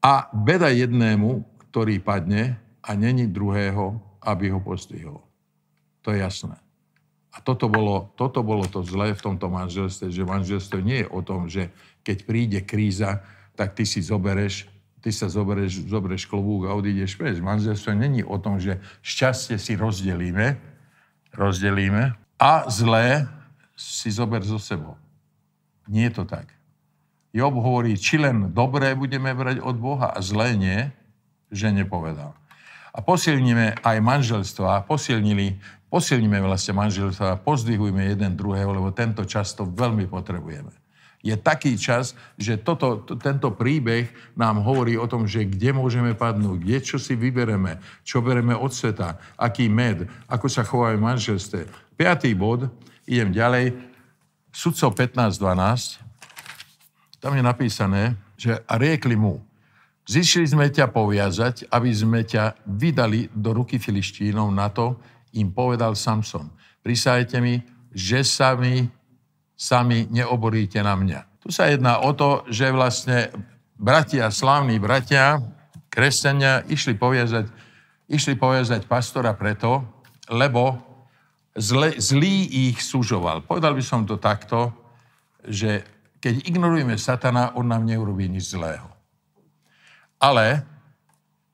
a 0.00 0.30
beda 0.32 0.70
jednému, 0.70 1.44
ktorý 1.68 1.98
padne 2.00 2.56
a 2.80 2.96
není 2.96 3.26
druhého, 3.26 3.98
aby 4.24 4.54
ho 4.54 4.60
pozdvihol. 4.62 5.20
To 6.06 6.08
je 6.14 6.22
jasné. 6.22 6.56
A 7.30 7.38
toto 7.38 7.70
bolo, 7.70 8.10
toto 8.18 8.42
bolo 8.42 8.66
to 8.66 8.82
zlé 8.82 9.14
v 9.14 9.22
tomto 9.22 9.46
manželstve, 9.46 10.10
že 10.10 10.26
manželstvo 10.26 10.82
nie 10.82 11.06
je 11.06 11.08
o 11.08 11.20
tom, 11.22 11.46
že 11.46 11.70
keď 12.10 12.18
príde 12.26 12.58
kríza, 12.66 13.22
tak 13.54 13.78
ty 13.78 13.86
si 13.86 14.02
zobereš, 14.02 14.66
ty 14.98 15.14
sa 15.14 15.30
zobereš, 15.30 15.86
zobereš 15.86 16.26
klobúk 16.26 16.66
a 16.66 16.74
odídeš 16.74 17.14
preč. 17.14 17.38
Manželstvo 17.38 17.94
není 17.94 18.26
o 18.26 18.34
tom, 18.34 18.58
že 18.58 18.82
šťastie 18.98 19.54
si 19.62 19.78
rozdelíme, 19.78 20.58
rozdelíme 21.30 22.18
a 22.34 22.66
zlé 22.66 23.30
si 23.78 24.10
zober 24.10 24.42
zo 24.42 24.58
sebou. 24.58 24.98
Nie 25.86 26.10
je 26.10 26.18
to 26.18 26.24
tak. 26.26 26.50
Job 27.30 27.54
hovorí, 27.54 27.94
či 27.94 28.18
len 28.18 28.50
dobré 28.50 28.98
budeme 28.98 29.30
brať 29.30 29.62
od 29.62 29.78
Boha 29.78 30.10
a 30.10 30.18
zlé 30.18 30.58
nie, 30.58 30.80
že 31.46 31.70
nepovedal. 31.70 32.34
A 32.90 32.98
posilníme 33.06 33.78
aj 33.86 33.96
manželstva, 34.02 34.82
posilnili, 34.82 35.62
posilníme 35.86 36.42
vlastne 36.42 36.74
manželstva, 36.74 37.46
pozdvihujme 37.46 38.02
jeden 38.02 38.34
druhého, 38.34 38.74
lebo 38.74 38.90
tento 38.90 39.22
často 39.22 39.62
veľmi 39.62 40.10
potrebujeme 40.10 40.74
je 41.20 41.36
taký 41.36 41.76
čas, 41.76 42.16
že 42.40 42.56
toto, 42.56 43.04
to, 43.04 43.12
tento 43.20 43.52
príbeh 43.52 44.08
nám 44.32 44.64
hovorí 44.64 44.96
o 44.96 45.04
tom, 45.04 45.28
že 45.28 45.44
kde 45.44 45.76
môžeme 45.76 46.16
padnúť, 46.16 46.58
kde 46.64 46.78
čo 46.80 46.96
si 46.96 47.12
vybereme, 47.12 47.76
čo 48.00 48.24
bereme 48.24 48.56
od 48.56 48.72
sveta, 48.72 49.20
aký 49.36 49.68
med, 49.68 50.08
ako 50.32 50.48
sa 50.48 50.64
chovajú 50.64 50.96
v 50.96 51.06
manželstve. 51.12 51.60
Piatý 52.00 52.32
bod, 52.32 52.72
idem 53.04 53.36
ďalej, 53.36 53.76
sudcov 54.48 54.96
15.12, 54.96 56.00
tam 57.20 57.36
je 57.36 57.42
napísané, 57.44 58.16
že 58.40 58.56
a 58.64 58.80
riekli 58.80 59.12
mu, 59.12 59.44
zišli 60.08 60.48
sme 60.48 60.72
ťa 60.72 60.88
poviazať, 60.88 61.68
aby 61.68 61.90
sme 61.92 62.24
ťa 62.24 62.64
vydali 62.64 63.28
do 63.36 63.52
ruky 63.52 63.76
filištínov 63.76 64.48
na 64.48 64.72
to, 64.72 64.96
im 65.36 65.52
povedal 65.52 65.92
Samson. 65.92 66.48
Prisajte 66.80 67.44
mi, 67.44 67.60
že 67.92 68.24
sa 68.24 68.56
mi 68.56 68.88
sami 69.60 70.08
neoboríte 70.08 70.80
na 70.80 70.96
mňa. 70.96 71.44
Tu 71.44 71.52
sa 71.52 71.68
jedná 71.68 72.00
o 72.00 72.16
to, 72.16 72.48
že 72.48 72.72
vlastne 72.72 73.28
bratia, 73.76 74.32
slávni 74.32 74.80
bratia, 74.80 75.44
kresťania 75.92 76.64
išli 76.64 76.96
poviazať, 76.96 77.52
išli 78.08 78.40
poviazať 78.40 78.88
pastora 78.88 79.36
preto, 79.36 79.84
lebo 80.32 80.80
zle, 81.52 81.92
zlý 82.00 82.72
ich 82.72 82.80
súžoval. 82.80 83.44
Povedal 83.44 83.76
by 83.76 83.84
som 83.84 84.08
to 84.08 84.16
takto, 84.16 84.72
že 85.44 85.84
keď 86.20 86.48
ignorujeme 86.48 86.96
satana, 86.96 87.52
on 87.52 87.68
nám 87.68 87.84
neurobí 87.84 88.28
nič 88.28 88.56
zlého. 88.56 88.88
Ale 90.20 90.64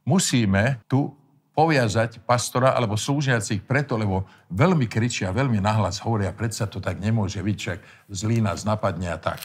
musíme 0.06 0.82
tu 0.90 1.10
poviazať 1.56 2.20
pastora 2.28 2.76
alebo 2.76 3.00
slúžiacich 3.00 3.64
preto, 3.64 3.96
lebo 3.96 4.28
veľmi 4.52 4.84
kričia, 4.84 5.32
veľmi 5.32 5.56
nahlas 5.56 6.04
hovoria, 6.04 6.36
predsa 6.36 6.68
to 6.68 6.84
tak 6.84 7.00
nemôže 7.00 7.40
byť, 7.40 7.56
však 7.56 7.78
zlý 8.12 8.44
nás 8.44 8.68
napadne 8.68 9.08
a 9.08 9.16
tak. 9.16 9.40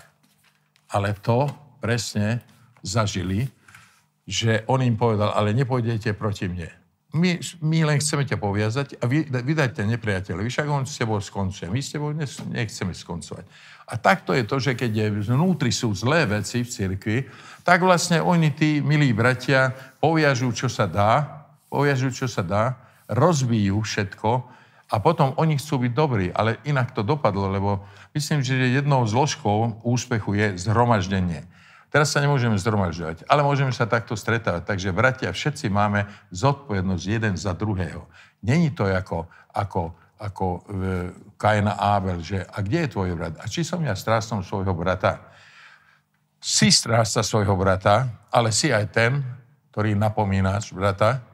Ale 0.91 1.15
to 1.23 1.47
presne 1.79 2.43
zažili, 2.83 3.47
že 4.27 4.67
on 4.67 4.83
im 4.83 4.99
povedal, 4.99 5.31
ale 5.31 5.55
nepôjdete 5.55 6.11
proti 6.19 6.51
mne. 6.51 6.67
My, 7.11 7.39
my 7.59 7.91
len 7.91 7.97
chceme 7.99 8.23
ťa 8.23 8.39
poviazať 8.39 8.87
a 8.99 9.07
vy, 9.07 9.27
vydajte 9.27 9.83
nepriateľovi, 9.83 10.47
však 10.47 10.67
on 10.67 10.87
s 10.87 10.95
tebou 10.95 11.19
skoncuje. 11.19 11.67
My 11.67 11.83
s 11.83 11.91
tebou 11.91 12.15
nechceme 12.15 12.95
skoncovať. 12.95 13.43
A 13.91 13.99
takto 13.99 14.31
je 14.31 14.47
to, 14.47 14.63
že 14.63 14.79
keď 14.79 14.91
je 14.95 15.07
vnútri 15.27 15.75
sú 15.75 15.91
zlé 15.91 16.23
veci 16.23 16.63
v 16.63 16.71
cirkvi, 16.71 17.17
tak 17.67 17.83
vlastne 17.83 18.23
oni, 18.23 18.55
tí 18.55 18.79
milí 18.79 19.11
bratia, 19.11 19.75
poviažú, 19.99 20.55
čo 20.55 20.71
sa 20.71 20.87
dá 20.87 21.40
poviažu, 21.71 22.11
čo 22.11 22.27
sa 22.27 22.43
dá, 22.43 22.75
rozbijú 23.07 23.79
všetko 23.79 24.29
a 24.91 24.99
potom 24.99 25.31
oni 25.39 25.55
chcú 25.55 25.87
byť 25.87 25.93
dobrí, 25.95 26.27
ale 26.35 26.59
inak 26.67 26.91
to 26.91 26.99
dopadlo, 26.99 27.47
lebo 27.47 27.79
myslím, 28.11 28.43
že 28.43 28.59
jednou 28.75 29.07
zložkou 29.07 29.79
úspechu 29.87 30.35
je 30.35 30.59
zhromaždenie. 30.59 31.47
Teraz 31.91 32.11
sa 32.11 32.23
nemôžeme 32.23 32.55
zhromažďovať, 32.55 33.27
ale 33.27 33.43
môžeme 33.43 33.71
sa 33.71 33.87
takto 33.87 34.15
stretávať. 34.15 34.63
Takže, 34.63 34.95
bratia, 34.95 35.31
všetci 35.31 35.67
máme 35.67 36.07
zodpovednosť 36.31 37.03
jeden 37.03 37.35
za 37.35 37.51
druhého. 37.51 38.07
Není 38.43 38.71
to 38.71 38.87
ako, 38.87 39.27
ako, 39.51 39.91
ako 40.15 40.45
e, 40.47 40.59
Kain 41.35 41.67
a 41.67 41.99
Abel, 41.99 42.23
že 42.23 42.47
a 42.47 42.63
kde 42.63 42.87
je 42.87 42.91
tvoj 42.95 43.11
brat? 43.19 43.35
A 43.43 43.47
či 43.51 43.67
som 43.67 43.83
ja 43.83 43.91
strásom 43.91 44.39
svojho 44.39 44.71
brata? 44.71 45.19
Si 46.39 46.71
strásta 46.71 47.27
svojho 47.27 47.59
brata, 47.59 48.07
ale 48.31 48.55
si 48.55 48.71
aj 48.71 48.85
ten, 48.95 49.19
ktorý 49.75 49.91
napomínaš 49.91 50.71
brata, 50.71 51.30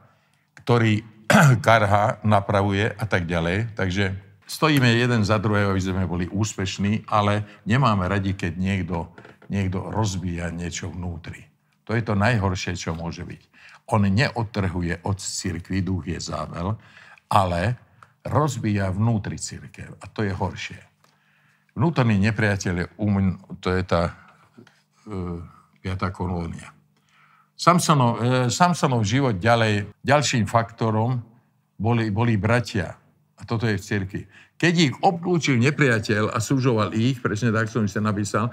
ktorý 0.68 1.00
karha, 1.64 2.20
napravuje 2.20 2.92
a 2.92 3.04
tak 3.08 3.24
ďalej. 3.24 3.72
Takže 3.72 4.12
stojíme 4.44 4.84
jeden 5.00 5.24
za 5.24 5.40
druhého, 5.40 5.72
aby 5.72 5.80
sme 5.80 6.04
boli 6.04 6.28
úspešní, 6.28 7.08
ale 7.08 7.64
nemáme 7.64 8.04
radi, 8.04 8.36
keď 8.36 8.52
niekto, 8.60 9.08
niekto 9.48 9.88
rozbíja 9.88 10.52
niečo 10.52 10.92
vnútri. 10.92 11.48
To 11.88 11.96
je 11.96 12.04
to 12.04 12.12
najhoršie, 12.12 12.76
čo 12.76 12.92
môže 12.92 13.24
byť. 13.24 13.42
On 13.96 14.04
neodtrhuje 14.04 15.08
od 15.08 15.16
cirkvi, 15.16 15.80
duch 15.80 16.04
je 16.04 16.20
zável, 16.20 16.76
ale 17.32 17.80
rozbíja 18.28 18.92
vnútri 18.92 19.40
církev. 19.40 19.96
A 19.96 20.04
to 20.12 20.20
je 20.20 20.36
horšie. 20.36 20.84
Vnútorný 21.80 22.20
nepriateľ 22.20 22.74
je 22.76 22.86
um, 23.00 23.40
to 23.64 23.72
je 23.72 23.88
tá 23.88 24.12
uh, 25.08 25.40
piatá 25.80 26.12
kolónia. 26.12 26.76
Samsonov, 27.58 28.22
e, 28.22 28.46
Samsonov 28.54 29.02
život 29.02 29.34
ďalej, 29.42 29.90
ďalším 30.06 30.46
faktorom 30.46 31.18
boli, 31.74 32.14
boli 32.14 32.38
bratia. 32.38 32.94
A 33.34 33.42
toto 33.42 33.66
je 33.66 33.74
v 33.74 33.82
cirkvi. 33.82 34.22
Keď 34.54 34.74
ich 34.78 34.94
obklúčil 35.02 35.58
nepriateľ 35.58 36.30
a 36.30 36.38
súžoval 36.38 36.94
ich, 36.94 37.18
presne 37.18 37.50
tak 37.50 37.66
som 37.66 37.82
si 37.90 37.98
napísal, 37.98 38.46
e, 38.46 38.52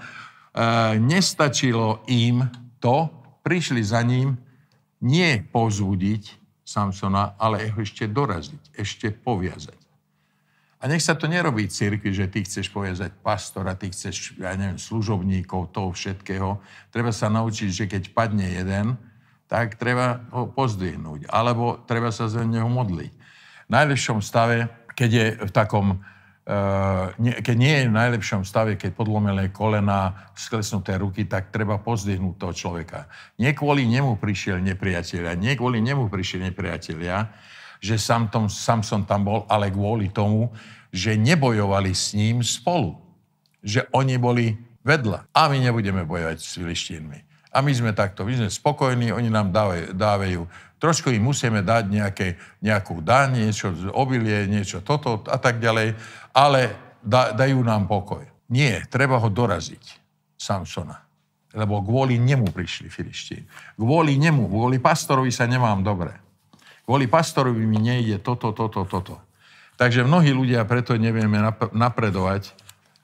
nestačilo 0.97 2.01
im 2.09 2.49
to, 2.81 3.13
prišli 3.45 3.85
za 3.85 4.01
ním 4.01 4.41
nie 5.05 5.37
povzbudiť 5.53 6.41
Samsona, 6.65 7.37
ale 7.37 7.69
ešte 7.77 8.09
doraziť, 8.09 8.73
ešte 8.73 9.13
poviazať. 9.13 9.84
A 10.85 10.89
nech 10.93 11.01
sa 11.01 11.17
to 11.17 11.25
nerobí 11.25 11.65
cirkvi, 11.65 12.13
že 12.13 12.29
ty 12.29 12.45
chceš 12.45 12.69
poviazať 12.69 13.09
pastora, 13.25 13.73
ty 13.73 13.89
chceš, 13.89 14.37
ja 14.37 14.53
neviem, 14.53 14.77
služobníkov, 14.77 15.73
toho 15.73 15.89
všetkého. 15.89 16.61
Treba 16.93 17.09
sa 17.09 17.25
naučiť, 17.25 17.69
že 17.73 17.85
keď 17.89 18.13
padne 18.13 18.45
jeden, 18.45 18.93
tak 19.49 19.81
treba 19.81 20.21
ho 20.29 20.45
pozdvihnúť. 20.45 21.25
Alebo 21.33 21.81
treba 21.89 22.13
sa 22.13 22.29
za 22.29 22.45
neho 22.45 22.69
modliť. 22.69 23.11
V 23.65 23.71
najlepšom 23.73 24.21
stave, 24.21 24.69
keď 24.93 25.09
je 25.09 25.25
v 25.41 25.51
takom, 25.57 26.05
uh, 26.45 27.09
keď 27.17 27.55
nie 27.57 27.75
je 27.81 27.89
v 27.89 27.97
najlepšom 28.05 28.45
stave, 28.45 28.77
keď 28.77 28.93
podlomené 28.93 29.49
kolena, 29.49 30.29
sklesnuté 30.37 31.01
ruky, 31.01 31.25
tak 31.25 31.49
treba 31.49 31.81
pozdvihnúť 31.81 32.37
toho 32.37 32.53
človeka. 32.53 33.09
Nie 33.41 33.57
kvôli 33.57 33.89
nemu 33.89 34.21
prišiel 34.21 34.61
nepriateľia, 34.61 35.33
nie 35.33 35.57
kvôli 35.57 35.81
nemu 35.81 36.13
prišiel 36.13 36.45
nepriateľia, 36.45 37.25
že 37.85 38.01
Samson, 38.01 38.49
Samson 38.49 39.05
tam 39.05 39.21
bol, 39.21 39.45
ale 39.45 39.69
kvôli 39.69 40.09
tomu, 40.09 40.49
že 40.89 41.13
nebojovali 41.13 41.93
s 41.93 42.17
ním 42.17 42.41
spolu. 42.41 42.97
Že 43.61 43.85
oni 43.93 44.17
boli 44.17 44.57
vedľa. 44.81 45.29
A 45.29 45.45
my 45.53 45.61
nebudeme 45.61 46.01
bojovať 46.01 46.37
s 46.41 46.57
filištínmi. 46.57 47.19
A 47.53 47.61
my 47.61 47.71
sme 47.71 47.93
takto, 47.93 48.25
my 48.25 48.33
sme 48.35 48.49
spokojní, 48.49 49.13
oni 49.13 49.29
nám 49.29 49.53
dávajú, 49.53 49.93
dávajú 49.93 50.41
trošku 50.85 51.09
im 51.09 51.23
musíme 51.23 51.65
dať 51.65 51.83
nejaké, 51.89 52.27
nejakú 52.61 53.01
daň, 53.01 53.47
niečo 53.47 53.73
obilie, 53.95 54.45
niečo 54.45 54.85
toto 54.85 55.23
a 55.25 55.37
tak 55.41 55.57
ďalej, 55.57 55.95
ale 56.35 56.75
da, 57.01 57.33
dajú 57.33 57.57
nám 57.65 57.89
pokoj. 57.89 58.21
Nie, 58.51 58.85
treba 58.85 59.17
ho 59.17 59.29
doraziť, 59.31 59.97
Samsona. 60.37 61.01
Lebo 61.55 61.79
kvôli 61.81 62.19
nemu 62.19 62.51
prišli 62.51 62.91
filištín. 62.91 63.47
Kvôli 63.79 64.19
nemu, 64.19 64.45
kvôli 64.51 64.77
pastorovi 64.77 65.31
sa 65.31 65.47
nemám 65.47 65.81
dobre. 65.81 66.24
Kvôli 66.85 67.09
pastorovi 67.09 67.65
mi 67.65 67.81
nejde 67.81 68.21
toto, 68.21 68.53
toto, 68.53 68.85
toto. 68.85 69.17
Takže 69.75 70.05
mnohí 70.07 70.31
ľudia 70.31 70.63
preto 70.63 70.95
nevieme 70.95 71.41
napredovať, 71.73 72.55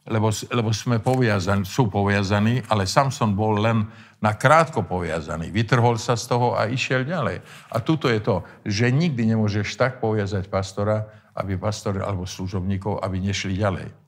lebo, 0.07 0.29
lebo 0.53 0.69
sme 0.71 0.97
poviazaní, 1.01 1.67
sú 1.67 1.89
poviazaní, 1.89 2.65
ale 2.69 2.89
Samson 2.89 3.33
bol 3.33 3.59
len 3.59 3.85
na 4.21 4.37
krátko 4.37 4.85
poviazaný. 4.85 5.49
Vytrhol 5.49 5.97
sa 5.97 6.13
z 6.13 6.29
toho 6.29 6.53
a 6.53 6.69
išiel 6.69 7.05
ďalej. 7.05 7.41
A 7.73 7.77
tuto 7.81 8.05
je 8.05 8.21
to, 8.21 8.45
že 8.65 8.93
nikdy 8.93 9.33
nemôžeš 9.33 9.73
tak 9.77 9.97
poviazať 9.97 10.45
pastora, 10.47 11.09
aby 11.33 11.57
pastor 11.57 12.01
alebo 12.01 12.29
služobníkov, 12.29 13.01
aby 13.01 13.17
nešli 13.17 13.57
ďalej. 13.57 14.00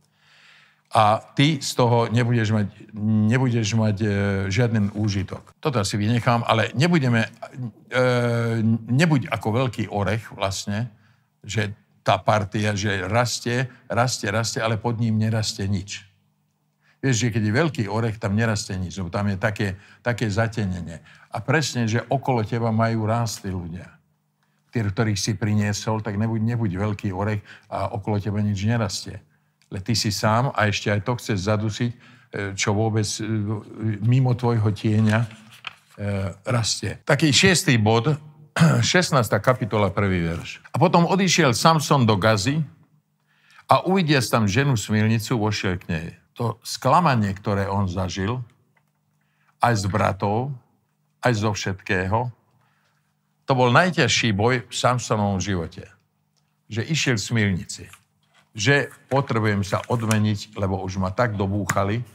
A 0.93 1.17
ty 1.34 1.58
z 1.58 1.73
toho 1.73 2.06
nebudeš 2.13 2.53
mať, 2.53 2.67
nebudeš 3.34 3.73
mať 3.73 3.97
e, 3.97 4.08
žiaden 4.53 4.93
úžitok. 4.93 5.58
Toto 5.58 5.82
si 5.82 5.97
vynechám, 5.97 6.45
ale 6.45 6.69
nebudeme, 6.77 7.25
e, 7.89 8.62
nebuď 8.93 9.25
ako 9.34 9.47
veľký 9.58 9.89
orech 9.89 10.29
vlastne, 10.38 10.93
že 11.41 11.73
tá 12.06 12.21
partia, 12.21 12.77
že 12.77 13.10
rastie, 13.10 13.73
rastie, 13.89 14.29
rastie, 14.29 14.62
ale 14.62 14.77
pod 14.77 15.01
ním 15.01 15.17
nerastie 15.17 15.65
nič. 15.65 16.06
Vieš, 17.03 17.27
že 17.27 17.34
keď 17.36 17.43
je 17.43 17.53
veľký 17.58 17.84
orech, 17.89 18.15
tam 18.21 18.38
nerastie 18.38 18.79
nič, 18.79 18.95
lebo 18.95 19.10
tam 19.10 19.27
je 19.27 19.36
také, 19.36 19.75
také 20.06 20.29
zatenenie. 20.29 21.01
A 21.34 21.41
presne, 21.41 21.89
že 21.89 22.06
okolo 22.06 22.45
teba 22.45 22.71
majú 22.71 23.10
rásty 23.10 23.49
ľudia. 23.49 23.89
Ktorých 24.69 25.19
si 25.19 25.34
priniesol, 25.34 26.06
tak 26.06 26.21
nebuď, 26.21 26.56
nebuď 26.56 26.71
veľký 26.79 27.10
orech 27.12 27.41
a 27.67 27.91
okolo 27.91 28.21
teba 28.21 28.39
nič 28.39 28.62
nerastie. 28.63 29.19
Ale 29.73 29.81
ty 29.81 29.97
si 29.97 30.13
sám 30.13 30.53
a 30.53 30.69
ešte 30.69 30.93
aj 30.93 31.01
to 31.01 31.17
chceš 31.17 31.49
zadusiť, 31.49 31.91
e, 31.91 31.97
čo 32.53 32.77
vôbec 32.77 33.09
e, 33.17 33.25
mimo 34.05 34.38
tvojho 34.38 34.69
tieňa 34.69 35.19
e, 35.25 35.27
rastie. 36.45 37.01
Taký 37.01 37.33
šiestý 37.33 37.81
bod, 37.81 38.13
16. 38.86 39.17
kapitola, 39.41 39.89
prvý 39.89 40.21
verš. 40.29 40.62
A 40.69 40.77
potom 40.77 41.09
odišiel 41.09 41.57
Samson 41.57 42.05
do 42.05 42.21
Gazy 42.21 42.62
a 43.65 43.81
uvidia 43.89 44.21
tam 44.21 44.45
ženu 44.45 44.77
smilnicu, 44.77 45.41
vošiel 45.41 45.81
k 45.81 45.89
nej. 45.89 46.07
To 46.38 46.62
sklamanie, 46.62 47.33
ktoré 47.33 47.65
on 47.65 47.89
zažil, 47.89 48.45
aj 49.57 49.73
z 49.81 49.86
bratov, 49.89 50.53
aj 51.25 51.33
zo 51.33 51.49
všetkého, 51.49 52.29
to 53.49 53.51
bol 53.57 53.73
najťažší 53.73 54.38
boj 54.38 54.69
v 54.69 54.73
Samsonovom 54.75 55.41
živote. 55.41 55.89
Že 56.69 56.81
išiel 56.93 57.15
v 57.17 57.25
smilnici. 57.25 57.83
Že 58.54 58.94
potrebujem 59.10 59.66
sa 59.66 59.82
odmeniť, 59.89 60.54
lebo 60.58 60.82
už 60.82 61.02
ma 61.02 61.10
tak 61.10 61.34
dobúchali, 61.34 62.06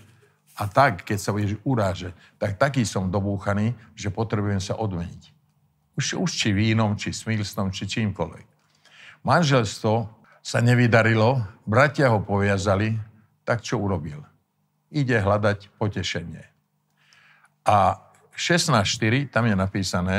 a 0.59 0.66
tak, 0.66 1.07
keď 1.07 1.18
sa 1.22 1.31
budeš 1.31 1.55
urážať, 1.62 2.18
tak 2.35 2.59
taký 2.59 2.83
som 2.83 3.14
dobúchaný, 3.14 3.79
že 3.94 4.11
potrebujem 4.11 4.59
sa 4.59 4.74
odmeniť. 4.74 5.31
Už, 5.94 6.18
už 6.18 6.31
či 6.35 6.51
vínom, 6.51 6.98
či 6.98 7.14
smilstvom, 7.14 7.70
či 7.70 7.87
čímkoľvek. 7.87 8.46
Manželstvo 9.22 9.94
sa 10.42 10.59
nevydarilo, 10.59 11.46
bratia 11.62 12.11
ho 12.11 12.18
poviazali, 12.18 12.98
tak 13.46 13.62
čo 13.62 13.79
urobil? 13.79 14.18
Ide 14.90 15.22
hľadať 15.22 15.79
potešenie. 15.79 16.42
A 17.62 18.03
16.4, 18.35 19.31
tam 19.31 19.46
je 19.46 19.55
napísané, 19.55 20.16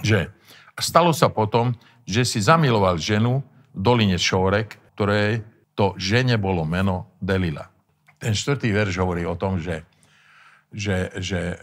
že 0.00 0.32
stalo 0.80 1.12
sa 1.12 1.28
potom, 1.28 1.76
že 2.08 2.24
si 2.24 2.40
zamiloval 2.40 2.96
ženu 2.96 3.44
v 3.76 3.80
doline 3.80 4.16
Šórek, 4.16 4.79
ktoré 5.00 5.40
to 5.72 5.96
žene 5.96 6.36
bolo 6.36 6.68
meno 6.68 7.16
Delila. 7.24 7.72
Ten 8.20 8.36
štvrtý 8.36 8.68
verš 8.68 9.00
hovorí 9.00 9.24
o 9.24 9.32
tom, 9.32 9.56
že, 9.56 9.88
že, 10.68 11.08
že 11.16 11.40
e, 11.40 11.56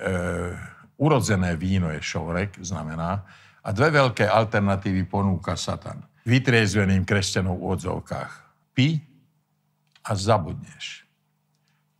urodzené 0.97 1.53
víno 1.53 1.93
je 1.93 2.01
šorek, 2.01 2.57
znamená, 2.65 3.21
a 3.61 3.69
dve 3.69 3.93
veľké 3.93 4.25
alternatívy 4.25 5.05
ponúka 5.05 5.53
Satan. 5.53 6.01
Vytriezveným 6.25 7.05
kresťanom 7.05 7.61
v 7.61 7.77
odzovkách. 7.77 8.33
Pí 8.73 9.05
a 10.01 10.17
zabudneš. 10.17 11.05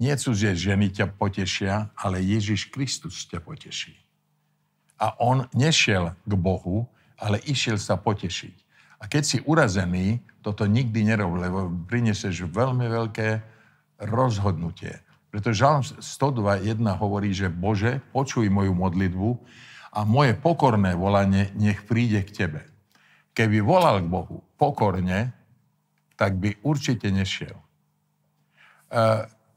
Nie 0.01 0.17
cudzie 0.17 0.57
ženy 0.57 0.89
ťa 0.89 1.13
potešia, 1.21 1.93
ale 1.93 2.17
Ježiš 2.17 2.73
Kristus 2.73 3.29
ťa 3.29 3.45
poteší. 3.45 3.93
A 4.97 5.13
on 5.21 5.45
nešiel 5.53 6.17
k 6.17 6.33
Bohu, 6.33 6.89
ale 7.13 7.37
išiel 7.45 7.77
sa 7.77 7.93
potešiť. 7.93 8.65
A 8.97 9.05
keď 9.05 9.21
si 9.21 9.37
urazený, 9.45 10.25
toto 10.47 10.63
nikdy 10.63 11.03
nerob, 11.03 11.35
lebo 11.35 11.67
prinesieš 11.91 12.47
veľmi 12.47 12.87
veľké 12.87 13.43
rozhodnutie. 14.07 15.03
Pretože 15.27 15.59
Žalm 15.59 15.83
102.1 15.99 16.79
hovorí, 17.03 17.35
že 17.35 17.51
Bože, 17.51 17.99
počuj 18.15 18.47
moju 18.47 18.71
modlitbu 18.71 19.29
a 19.91 20.07
moje 20.07 20.39
pokorné 20.39 20.95
volanie 20.95 21.51
nech 21.59 21.83
príde 21.83 22.23
k 22.23 22.31
Tebe. 22.31 22.63
Keby 23.35 23.59
volal 23.59 23.99
k 23.99 24.07
Bohu 24.07 24.39
pokorne, 24.55 25.35
tak 26.15 26.39
by 26.39 26.55
určite 26.63 27.11
nešiel. 27.11 27.53
E, 27.53 27.63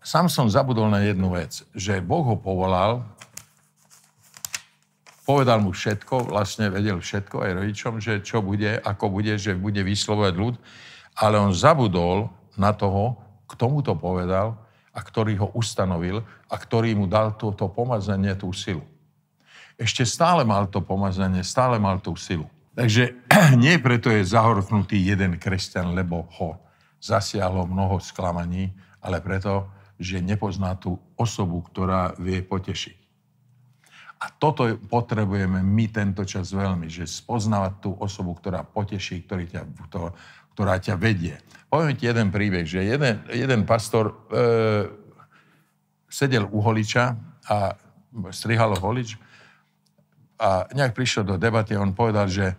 sám 0.02 0.26
som 0.26 0.50
zabudol 0.50 0.90
na 0.90 1.06
jednu 1.06 1.30
vec, 1.30 1.62
že 1.70 2.02
Boh 2.02 2.26
ho 2.26 2.34
povolal, 2.34 3.06
povedal 5.30 5.62
mu 5.62 5.70
všetko, 5.70 6.34
vlastne 6.34 6.74
vedel 6.74 6.98
všetko 6.98 7.46
aj 7.46 7.50
rodičom, 7.62 7.94
že 8.02 8.18
čo 8.18 8.42
bude, 8.42 8.82
ako 8.82 9.14
bude, 9.14 9.38
že 9.38 9.54
bude 9.54 9.78
vyslovať 9.86 10.34
ľud, 10.34 10.58
ale 11.14 11.38
on 11.38 11.54
zabudol 11.54 12.34
na 12.58 12.74
toho, 12.74 13.14
k 13.46 13.54
tomu 13.54 13.78
to 13.78 13.94
povedal 13.94 14.58
a 14.90 14.98
ktorý 14.98 15.38
ho 15.38 15.48
ustanovil 15.54 16.26
a 16.50 16.54
ktorý 16.58 16.98
mu 16.98 17.06
dal 17.06 17.38
toto 17.38 17.70
pomazanie, 17.70 18.34
tú 18.34 18.50
silu. 18.50 18.82
Ešte 19.78 20.02
stále 20.02 20.42
mal 20.42 20.66
to 20.66 20.82
pomazanie, 20.82 21.46
stále 21.46 21.78
mal 21.78 22.02
tú 22.02 22.18
silu. 22.18 22.50
Takže 22.74 23.14
nie 23.62 23.78
preto 23.78 24.10
je 24.10 24.26
zahorknutý 24.26 24.98
jeden 24.98 25.38
kresťan, 25.38 25.94
lebo 25.94 26.26
ho 26.42 26.58
zasiahlo 26.98 27.70
mnoho 27.70 28.02
sklamaní, 28.02 28.74
ale 28.98 29.22
preto, 29.22 29.70
že 29.96 30.20
nepozná 30.20 30.76
tú 30.76 30.98
osobu, 31.16 31.64
ktorá 31.64 32.18
vie 32.18 32.44
potešiť. 32.44 32.99
A 34.20 34.26
toto 34.28 34.68
potrebujeme 34.76 35.64
my 35.64 35.86
tento 35.88 36.28
čas 36.28 36.52
veľmi, 36.52 36.92
že 36.92 37.08
spoznávať 37.08 37.72
tú 37.80 37.90
osobu, 37.96 38.36
ktorá 38.36 38.60
poteší, 38.60 39.24
ktorý 39.24 39.48
ťa, 39.48 39.62
to, 39.88 40.12
ktorá 40.52 40.76
ťa 40.76 41.00
vedie. 41.00 41.40
Poviem 41.72 41.96
ti 41.96 42.04
jeden 42.04 42.28
príbeh, 42.28 42.68
že 42.68 42.84
jeden, 42.84 43.24
jeden 43.32 43.64
pastor 43.64 44.12
e, 44.12 44.14
sedel 46.04 46.44
u 46.52 46.60
holiča 46.60 47.16
a 47.48 47.72
strihal 48.34 48.76
holič 48.76 49.16
a 50.36 50.68
nejak 50.72 50.92
prišiel 50.92 51.24
do 51.24 51.40
debaty 51.40 51.72
a 51.72 51.80
on 51.80 51.96
povedal, 51.96 52.28
že 52.28 52.52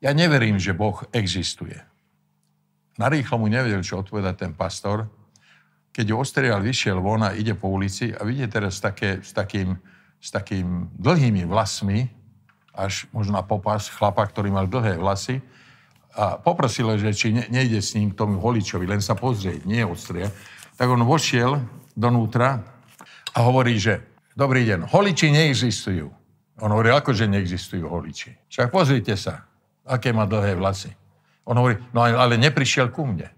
ja 0.00 0.10
neverím, 0.16 0.56
že 0.56 0.72
Boh 0.72 0.96
existuje. 1.12 1.76
Narýchlo 2.96 3.36
mu 3.40 3.48
nevedel, 3.48 3.80
čo 3.84 4.00
odpovedať 4.00 4.34
ten 4.48 4.52
pastor, 4.52 5.08
keď 5.92 6.12
ho 6.12 6.24
ostrial, 6.24 6.64
vyšiel 6.64 7.00
von 7.04 7.20
a 7.24 7.36
ide 7.36 7.52
po 7.52 7.68
ulici 7.68 8.12
a 8.16 8.24
vidie 8.24 8.48
teraz 8.48 8.80
také, 8.80 9.20
s, 9.20 9.36
takým, 9.36 9.76
s 10.22 10.30
takým 10.30 10.86
dlhými 10.94 11.42
vlasmi, 11.50 12.06
až 12.70 13.10
možno 13.10 13.34
na 13.36 13.42
popas 13.42 13.90
chlapa, 13.90 14.22
ktorý 14.22 14.54
mal 14.54 14.70
dlhé 14.70 14.96
vlasy, 14.96 15.42
a 16.12 16.36
poprosil, 16.36 16.92
že 17.00 17.10
či 17.16 17.32
ne, 17.32 17.48
nejde 17.48 17.80
s 17.80 17.96
ním 17.96 18.12
k 18.12 18.18
tomu 18.20 18.36
holičovi, 18.38 18.84
len 18.84 19.00
sa 19.00 19.16
pozrieť, 19.16 19.64
nie 19.64 19.80
odstrie. 19.80 20.28
Tak 20.76 20.86
on 20.86 21.02
vošiel 21.08 21.56
donútra 21.96 22.60
a 23.32 23.38
hovorí, 23.42 23.80
že 23.80 24.04
dobrý 24.36 24.68
deň, 24.68 24.92
holiči 24.92 25.32
neexistujú. 25.32 26.12
On 26.60 26.68
hovorí, 26.68 26.92
ako 26.92 27.16
že 27.16 27.26
neexistujú 27.32 27.88
holiči. 27.88 28.36
Však 28.52 28.68
pozrite 28.68 29.16
sa, 29.16 29.48
aké 29.88 30.12
má 30.12 30.28
dlhé 30.28 30.52
vlasy. 30.54 30.92
On 31.48 31.56
hovorí, 31.56 31.80
no 31.96 32.04
ale 32.04 32.36
neprišiel 32.36 32.92
ku 32.92 33.08
mne. 33.08 33.32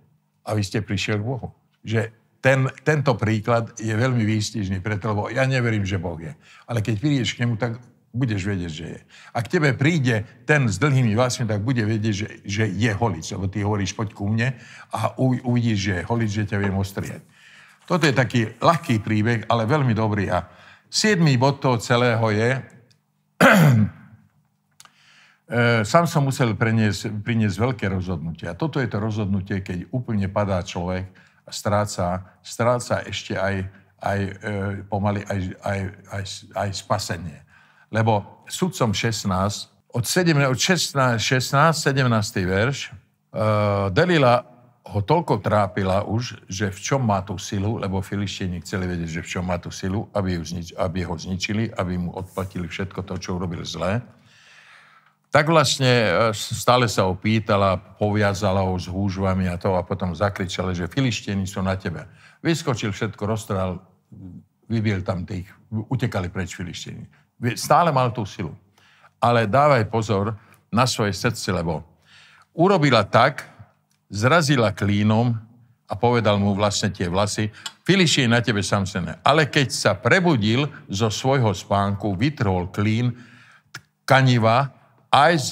A 0.44 0.52
vy 0.52 0.60
ste 0.60 0.84
prišiel 0.84 1.22
k 1.22 1.24
Bohu. 1.24 1.48
Že 1.86 2.12
ten, 2.44 2.68
tento 2.84 3.16
príklad 3.16 3.72
je 3.80 3.96
veľmi 3.96 4.20
výstižný, 4.20 4.84
preto, 4.84 5.16
lebo 5.16 5.32
ja 5.32 5.48
neverím, 5.48 5.88
že 5.88 5.96
Boh 5.96 6.20
je. 6.20 6.36
Ale 6.68 6.84
keď 6.84 7.00
prídeš 7.00 7.32
k 7.32 7.48
nemu, 7.48 7.56
tak 7.56 7.80
budeš 8.12 8.44
vedieť, 8.44 8.68
že 8.70 8.86
je. 8.92 9.00
A 9.32 9.40
k 9.40 9.56
tebe 9.56 9.72
príde 9.72 10.28
ten 10.44 10.68
s 10.68 10.76
dlhými 10.76 11.16
vlasmi, 11.16 11.48
tak 11.48 11.64
bude 11.64 11.80
vedieť, 11.80 12.12
že, 12.12 12.28
že 12.44 12.64
je 12.68 12.92
holič. 12.92 13.32
Lebo 13.32 13.48
ty 13.48 13.64
hovoríš, 13.64 13.96
poď 13.96 14.12
ku 14.12 14.28
mne 14.28 14.52
a 14.92 15.16
uvidíš, 15.16 15.78
že 15.80 15.92
je 15.96 16.02
holič, 16.04 16.30
že 16.36 16.44
ťa 16.52 16.60
viem 16.60 16.76
ostriať. 16.76 17.24
Toto 17.88 18.04
je 18.04 18.12
taký 18.12 18.52
ľahký 18.60 19.00
príbeh, 19.00 19.48
ale 19.48 19.64
veľmi 19.64 19.96
dobrý. 19.96 20.28
A 20.28 20.44
siedmý 20.92 21.40
bod 21.40 21.64
toho 21.64 21.80
celého 21.80 22.28
je, 22.28 22.50
e, 25.48 25.84
sám 25.96 26.04
som 26.04 26.28
musel 26.28 26.52
priniesť, 26.52 27.08
priniesť 27.24 27.56
veľké 27.56 27.88
rozhodnutie. 27.88 28.52
A 28.52 28.54
toto 28.56 28.84
je 28.84 28.88
to 28.88 29.00
rozhodnutie, 29.00 29.64
keď 29.64 29.88
úplne 29.96 30.28
padá 30.28 30.60
človek, 30.60 31.24
stráca, 31.48 32.24
stráca 32.40 33.04
ešte 33.04 33.36
aj, 33.36 33.68
aj 34.00 34.20
e, 34.20 34.30
pomaly 34.88 35.24
aj, 35.28 35.40
aj, 35.60 35.80
aj, 36.12 36.24
aj 36.56 36.68
spasenie. 36.72 37.38
Lebo 37.92 38.44
sudcom 38.48 38.92
16, 38.92 39.94
od, 39.94 40.04
7, 40.04 40.34
od 40.50 40.58
16, 40.58 41.20
16, 41.20 41.94
17. 41.94 42.44
verš, 42.48 42.78
e, 42.88 42.92
Delila 43.92 44.44
ho 44.84 45.00
toľko 45.00 45.40
trápila 45.40 46.04
už, 46.04 46.44
že 46.44 46.68
v 46.68 46.78
čom 46.80 47.00
má 47.00 47.24
tú 47.24 47.40
silu, 47.40 47.80
lebo 47.80 48.04
filištini 48.04 48.60
chceli 48.60 48.84
vedieť, 48.84 49.20
že 49.20 49.24
v 49.24 49.30
čom 49.32 49.44
má 49.48 49.56
tú 49.56 49.72
silu, 49.72 50.12
aby, 50.12 50.36
ju 50.36 50.42
znič, 50.44 50.76
aby 50.76 51.08
ho 51.08 51.16
zničili, 51.16 51.72
aby 51.72 51.96
mu 51.96 52.12
odplatili 52.12 52.68
všetko 52.68 53.00
to, 53.00 53.16
čo 53.16 53.40
urobil 53.40 53.64
zlé 53.64 54.04
tak 55.34 55.50
vlastne 55.50 55.90
e, 55.90 56.30
stále 56.30 56.86
sa 56.86 57.10
ho 57.10 57.18
pýtala, 57.18 57.74
poviazala 57.98 58.62
ho 58.62 58.78
s 58.78 58.86
húžvami 58.86 59.50
a 59.50 59.58
to 59.58 59.74
a 59.74 59.82
potom 59.82 60.14
zakričala, 60.14 60.70
že 60.70 60.86
filištení 60.86 61.42
sú 61.42 61.58
na 61.58 61.74
tebe. 61.74 62.06
Vyskočil 62.38 62.94
všetko, 62.94 63.22
roztral, 63.26 63.82
vybil 64.70 65.02
tam 65.02 65.26
tých, 65.26 65.50
utekali 65.90 66.30
preč 66.30 66.54
filištení. 66.54 67.02
Stále 67.58 67.90
mal 67.90 68.14
tú 68.14 68.22
silu. 68.22 68.54
Ale 69.18 69.50
dávaj 69.50 69.90
pozor 69.90 70.38
na 70.70 70.86
svoje 70.86 71.10
srdce, 71.10 71.50
lebo 71.50 71.82
urobila 72.54 73.02
tak, 73.02 73.42
zrazila 74.06 74.70
klínom 74.70 75.34
a 75.90 75.98
povedal 75.98 76.38
mu 76.38 76.54
vlastne 76.54 76.94
tie 76.94 77.10
vlasy, 77.10 77.50
Filiští 77.84 78.24
na 78.24 78.40
tebe 78.40 78.64
Samsene. 78.64 79.20
Ale 79.20 79.50
keď 79.50 79.68
sa 79.68 79.92
prebudil 79.92 80.64
zo 80.88 81.12
svojho 81.12 81.52
spánku, 81.52 82.16
vytrhol 82.16 82.72
klín 82.72 83.12
tkaniva 84.06 84.83
aj 85.14 85.34
s 85.38 85.48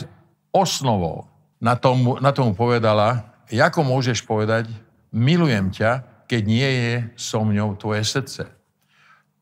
osnovou. 0.50 1.30
Na 1.62 1.78
tomu, 1.78 2.18
na 2.18 2.34
tomu 2.34 2.58
povedala, 2.58 3.30
ako 3.46 3.86
môžeš 3.86 4.26
povedať, 4.26 4.66
milujem 5.14 5.70
ťa, 5.70 6.02
keď 6.26 6.42
nie 6.42 6.66
je 6.66 6.94
so 7.14 7.46
mňou 7.46 7.78
tvoje 7.78 8.02
srdce. 8.02 8.50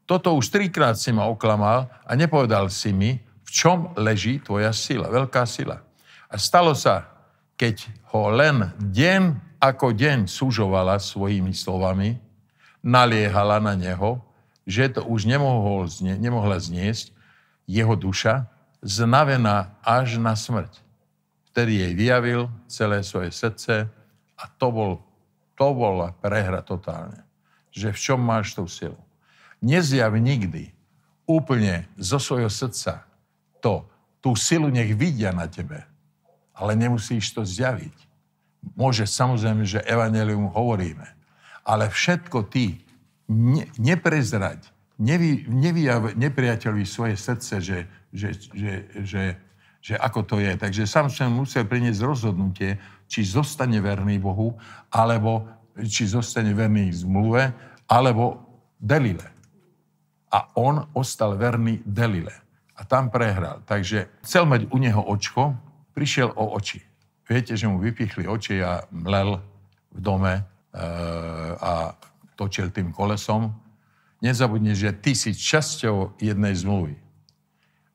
Toto 0.05 0.37
už 0.37 0.53
trikrát 0.53 1.01
si 1.01 1.15
ma 1.15 1.25
oklamal 1.31 1.89
a 2.05 2.13
nepovedal 2.13 2.69
si 2.69 2.93
mi, 2.93 3.17
v 3.47 3.49
čom 3.49 3.97
leží 3.97 4.43
tvoja 4.43 4.75
sila, 4.77 5.09
veľká 5.09 5.49
sila. 5.49 5.81
A 6.29 6.37
stalo 6.37 6.77
sa, 6.77 7.09
keď 7.57 7.89
ho 8.13 8.29
len 8.29 8.75
deň 8.77 9.57
ako 9.63 9.95
deň 9.95 10.29
súžovala 10.29 10.99
svojimi 11.01 11.55
slovami, 11.55 12.19
naliehala 12.83 13.63
na 13.63 13.79
neho, 13.79 14.21
že 14.67 14.93
to 14.93 15.07
už 15.07 15.25
nemohol, 15.25 15.89
nemohla 16.01 16.59
zniesť 16.59 17.15
jeho 17.71 17.95
duša, 17.95 18.51
znavená 18.81 19.77
až 19.85 20.17
na 20.17 20.37
smrť. 20.37 20.73
Vtedy 21.53 21.85
jej 21.85 21.93
vyjavil 21.97 22.49
celé 22.67 23.05
svoje 23.05 23.33
srdce 23.33 23.89
a 24.39 24.45
to, 24.57 24.69
bol, 24.73 24.93
to 25.57 25.69
bola 25.77 26.17
prehra 26.21 26.65
totálne. 26.65 27.21
Že 27.71 27.89
v 27.95 27.99
čom 27.99 28.21
máš 28.21 28.57
tú 28.57 28.65
silu. 28.67 28.99
Nezjav 29.61 30.17
nikdy 30.17 30.73
úplne 31.29 31.87
zo 32.01 32.17
svojho 32.19 32.49
srdca 32.49 33.05
to, 33.61 33.85
tú 34.25 34.35
silu 34.35 34.73
nech 34.73 34.97
vidia 34.97 35.31
na 35.31 35.47
tebe, 35.47 35.85
ale 36.57 36.73
nemusíš 36.75 37.31
to 37.37 37.45
zjaviť. 37.45 37.97
Môže 38.77 39.09
samozrejme, 39.09 39.65
že 39.65 39.85
evanelium 39.85 40.53
hovoríme, 40.53 41.07
ale 41.65 41.89
všetko 41.89 42.49
ty 42.49 42.81
ne, 43.29 43.65
neprezrať, 43.81 44.69
nevy, 45.01 45.49
nevyjav 45.49 46.15
nepriateľovi 46.15 46.85
svoje 46.85 47.17
srdce, 47.17 47.59
že 47.65 47.79
že, 48.13 48.29
že, 48.55 48.73
že, 49.03 49.25
že 49.81 49.95
ako 49.97 50.21
to 50.27 50.37
je. 50.43 50.53
Takže 50.59 50.87
sám 50.87 51.09
som 51.11 51.31
musel 51.31 51.67
priniesť 51.67 52.03
rozhodnutie, 52.03 52.79
či 53.11 53.27
zostane 53.27 53.79
verný 53.83 54.19
Bohu, 54.19 54.55
alebo 54.91 55.47
či 55.79 56.07
zostane 56.07 56.55
verný 56.55 56.91
zmluve, 56.95 57.51
alebo 57.91 58.39
Delile. 58.79 59.27
A 60.31 60.47
on 60.59 60.87
ostal 60.95 61.35
verný 61.35 61.83
Delile. 61.83 62.35
A 62.79 62.87
tam 62.87 63.11
prehral. 63.11 63.67
Takže 63.67 64.23
chcel 64.23 64.47
mať 64.47 64.71
u 64.71 64.79
neho 64.79 65.03
očko, 65.03 65.59
prišiel 65.93 66.33
o 66.33 66.55
oči. 66.55 66.81
Viete, 67.27 67.55
že 67.55 67.71
mu 67.71 67.79
vypichli 67.79 68.27
oči 68.27 68.63
a 68.63 68.83
mlel 68.91 69.39
v 69.91 69.99
dome 70.01 70.35
e, 70.35 70.43
a 71.61 71.95
točil 72.35 72.73
tým 72.75 72.91
kolesom. 72.91 73.53
Nezabudni, 74.21 74.77
že 74.77 74.93
ty 74.93 75.17
si 75.17 75.33
časťou 75.33 76.21
jednej 76.21 76.53
zmluvy 76.53 76.93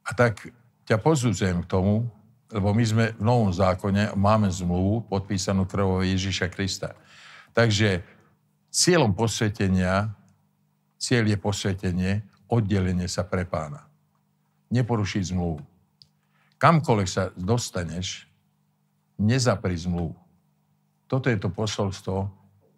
A 0.06 0.18
tak 0.18 0.50
ťa 0.90 0.98
pozúzujem 0.98 1.62
k 1.62 1.70
tomu, 1.70 2.10
lebo 2.50 2.74
my 2.74 2.86
sme 2.86 3.06
v 3.18 3.22
Novom 3.22 3.54
zákone, 3.54 4.14
máme 4.18 4.50
zmluvu 4.50 5.06
podpísanú 5.10 5.66
krvou 5.66 6.02
Ježíša 6.02 6.50
Krista. 6.50 6.94
Takže 7.54 8.06
cieľom 8.70 9.14
posvetenia, 9.14 10.14
cieľ 10.98 11.34
je 11.34 11.38
posvetenie, 11.38 12.12
oddelenie 12.50 13.10
sa 13.10 13.26
pre 13.26 13.46
pána. 13.46 13.86
Neporušiť 14.70 15.34
zmluvu. 15.34 15.62
Kamkoľvek 16.58 17.10
sa 17.10 17.30
dostaneš, 17.34 18.30
nezapri 19.22 19.78
zmluvu. 19.78 20.16
Toto 21.06 21.30
je 21.30 21.38
to 21.38 21.54
posolstvo, 21.54 22.30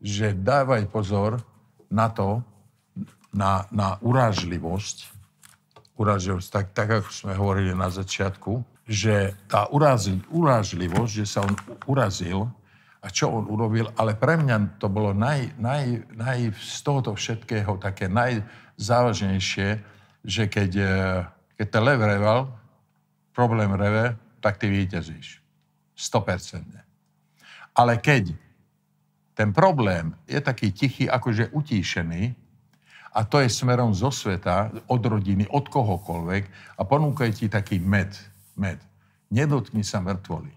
že 0.03 0.35
dávaj 0.35 0.87
pozor 0.91 1.41
na 1.87 2.11
to, 2.11 2.43
na, 3.37 3.69
na 3.69 4.01
urážlivosť, 4.01 5.13
urážlivosť, 5.93 6.47
tak, 6.49 6.65
tak 6.73 6.89
ako 6.89 7.09
sme 7.13 7.33
hovorili 7.37 7.77
na 7.77 7.93
začiatku, 7.93 8.65
že 8.89 9.37
tá 9.45 9.69
urážlivosť, 10.33 11.11
že 11.13 11.25
sa 11.29 11.45
on 11.45 11.53
urazil 11.85 12.49
a 13.03 13.13
čo 13.13 13.29
on 13.29 13.45
urobil, 13.45 13.93
ale 13.93 14.17
pre 14.17 14.41
mňa 14.41 14.81
to 14.81 14.89
bolo 14.89 15.13
naj, 15.13 15.53
naj, 15.61 16.01
naj, 16.17 16.49
z 16.57 16.79
tohoto 16.81 17.13
všetkého 17.13 17.77
také 17.77 18.09
najzávažnejšie, 18.09 19.69
že 20.25 20.43
keď, 20.49 20.71
eh, 20.81 20.89
keď 21.61 21.67
ten 21.69 21.83
lev 21.85 21.99
reval, 22.01 22.57
problém 23.37 23.69
reve, 23.77 24.17
tak 24.41 24.57
ty 24.57 24.65
víťazíš. 24.65 25.45
100%. 25.93 26.81
Ale 27.77 28.01
keď 28.01 28.33
ten 29.37 29.53
problém 29.53 30.17
je 30.25 30.41
taký 30.41 30.73
tichý, 30.73 31.05
akože 31.05 31.53
utíšený, 31.53 32.46
a 33.17 33.25
to 33.25 33.41
je 33.41 33.49
smerom 33.49 33.97
zo 33.97 34.13
sveta, 34.13 34.69
od 34.85 35.01
rodiny, 35.01 35.49
od 35.49 35.65
kohokoľvek, 35.65 36.43
a 36.77 36.81
ponúkajú 36.85 37.31
ti 37.33 37.47
taký 37.49 37.81
med, 37.81 38.13
med. 38.53 38.77
Nedotkni 39.33 39.81
sa 39.81 39.97
mŕtvoly. 40.05 40.53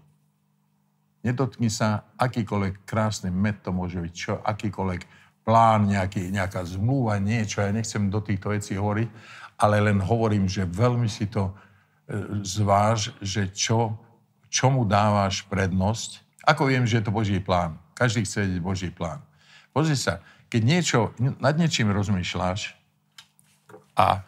Nedotkni 1.25 1.73
sa, 1.73 2.05
akýkoľvek 2.21 2.85
krásny 2.85 3.33
med 3.33 3.65
to 3.65 3.73
môže 3.73 3.97
byť, 3.97 4.13
čo, 4.13 4.37
akýkoľvek 4.45 5.01
plán, 5.41 5.89
nejaký, 5.89 6.29
nejaká 6.29 6.61
zmluva, 6.61 7.17
niečo. 7.17 7.65
Ja 7.65 7.73
nechcem 7.73 8.13
do 8.13 8.21
týchto 8.21 8.53
vecí 8.53 8.77
hovoriť, 8.77 9.09
ale 9.57 9.81
len 9.81 9.97
hovorím, 9.97 10.45
že 10.45 10.69
veľmi 10.69 11.09
si 11.09 11.25
to 11.25 11.49
e, 11.49 11.53
zváž, 12.45 13.13
že 13.25 13.49
čo, 13.49 13.97
čomu 14.53 14.85
dávaš 14.85 15.45
prednosť. 15.49 16.21
Ako 16.45 16.69
viem, 16.69 16.85
že 16.85 17.01
je 17.01 17.05
to 17.09 17.13
Boží 17.13 17.41
plán? 17.41 17.77
Každý 17.97 18.21
chce 18.25 18.45
vedieť 18.45 18.61
Boží 18.61 18.89
plán. 18.93 19.21
Pozri 19.73 19.97
sa, 19.97 20.21
keď 20.51 20.61
niečo, 20.61 20.99
nad 21.17 21.55
niečím 21.55 21.95
rozmýšľaš 21.95 22.75
a 23.95 24.27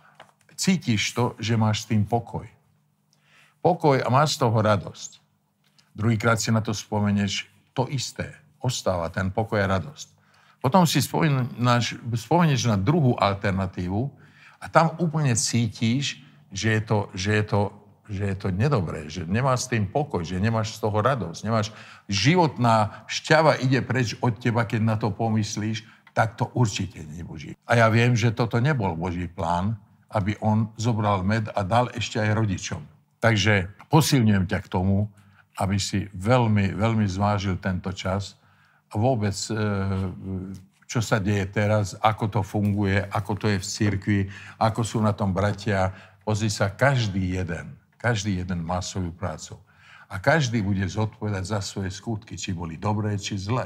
cítiš 0.56 1.12
to, 1.12 1.36
že 1.38 1.60
máš 1.60 1.84
s 1.84 1.90
tým 1.92 2.08
pokoj 2.08 2.48
pokoj 3.64 4.04
a 4.04 4.08
máš 4.12 4.36
z 4.36 4.44
toho 4.44 4.60
radosť. 4.60 5.24
Druhýkrát 5.96 6.36
si 6.36 6.52
na 6.52 6.60
to 6.60 6.76
spomenieš 6.76 7.48
to 7.72 7.88
isté. 7.88 8.36
Ostáva 8.60 9.08
ten 9.08 9.32
pokoj 9.32 9.64
a 9.64 9.72
radosť. 9.72 10.12
Potom 10.60 10.84
si 10.84 11.00
spomenieš, 11.00 12.04
spomenieš 12.20 12.68
na 12.68 12.76
druhú 12.76 13.16
alternatívu 13.16 14.12
a 14.60 14.66
tam 14.68 14.92
úplne 15.00 15.32
cítiš, 15.40 16.20
že 16.52 16.80
je 16.80 16.82
to, 16.84 17.00
že 17.16 17.32
je 17.40 17.44
to, 17.48 17.62
že 18.08 18.24
je 18.24 18.36
to 18.36 18.48
nedobré, 18.52 19.08
že 19.08 19.24
nemáš 19.28 19.68
s 19.68 19.72
tým 19.72 19.88
pokoj, 19.88 20.24
že 20.24 20.40
nemáš 20.40 20.76
z 20.76 20.84
toho 20.84 21.00
radosť, 21.00 21.40
nemáš 21.44 21.72
životná 22.08 23.04
šťava 23.08 23.60
ide 23.64 23.80
preč 23.84 24.16
od 24.20 24.36
teba, 24.40 24.68
keď 24.68 24.82
na 24.84 24.96
to 25.00 25.12
pomyslíš, 25.12 25.88
tak 26.14 26.38
to 26.38 26.48
určite 26.54 27.02
nie 27.02 27.22
je 27.22 27.26
Boží. 27.26 27.52
A 27.66 27.82
ja 27.82 27.90
viem, 27.90 28.14
že 28.14 28.30
toto 28.30 28.62
nebol 28.62 28.94
Boží 28.94 29.26
plán, 29.26 29.76
aby 30.14 30.38
on 30.46 30.70
zobral 30.78 31.26
med 31.26 31.50
a 31.58 31.66
dal 31.66 31.90
ešte 31.98 32.22
aj 32.22 32.38
rodičom. 32.38 32.82
Takže 33.18 33.74
posilňujem 33.90 34.46
ťa 34.46 34.60
k 34.62 34.72
tomu, 34.72 35.10
aby 35.58 35.82
si 35.82 36.06
veľmi, 36.14 36.78
veľmi 36.78 37.06
zvážil 37.10 37.58
tento 37.58 37.90
čas 37.94 38.38
a 38.94 38.98
vôbec, 38.98 39.34
e, 39.50 39.54
čo 40.86 41.02
sa 41.02 41.18
deje 41.18 41.50
teraz, 41.50 41.98
ako 41.98 42.26
to 42.30 42.42
funguje, 42.46 43.02
ako 43.10 43.34
to 43.34 43.46
je 43.50 43.58
v 43.58 43.66
cirkvi, 43.66 44.20
ako 44.62 44.86
sú 44.86 45.02
na 45.02 45.14
tom 45.18 45.34
bratia. 45.34 45.90
Pozri 46.22 46.54
sa, 46.54 46.70
každý 46.70 47.42
jeden, 47.42 47.74
každý 47.98 48.46
jeden 48.46 48.62
má 48.62 48.82
svoju 48.86 49.10
prácu. 49.18 49.58
A 50.14 50.22
každý 50.22 50.62
bude 50.62 50.86
zodpovedať 50.86 51.58
za 51.58 51.60
svoje 51.66 51.90
skutky, 51.90 52.38
či 52.38 52.54
boli 52.54 52.78
dobré, 52.78 53.18
či 53.18 53.34
zlé. 53.34 53.66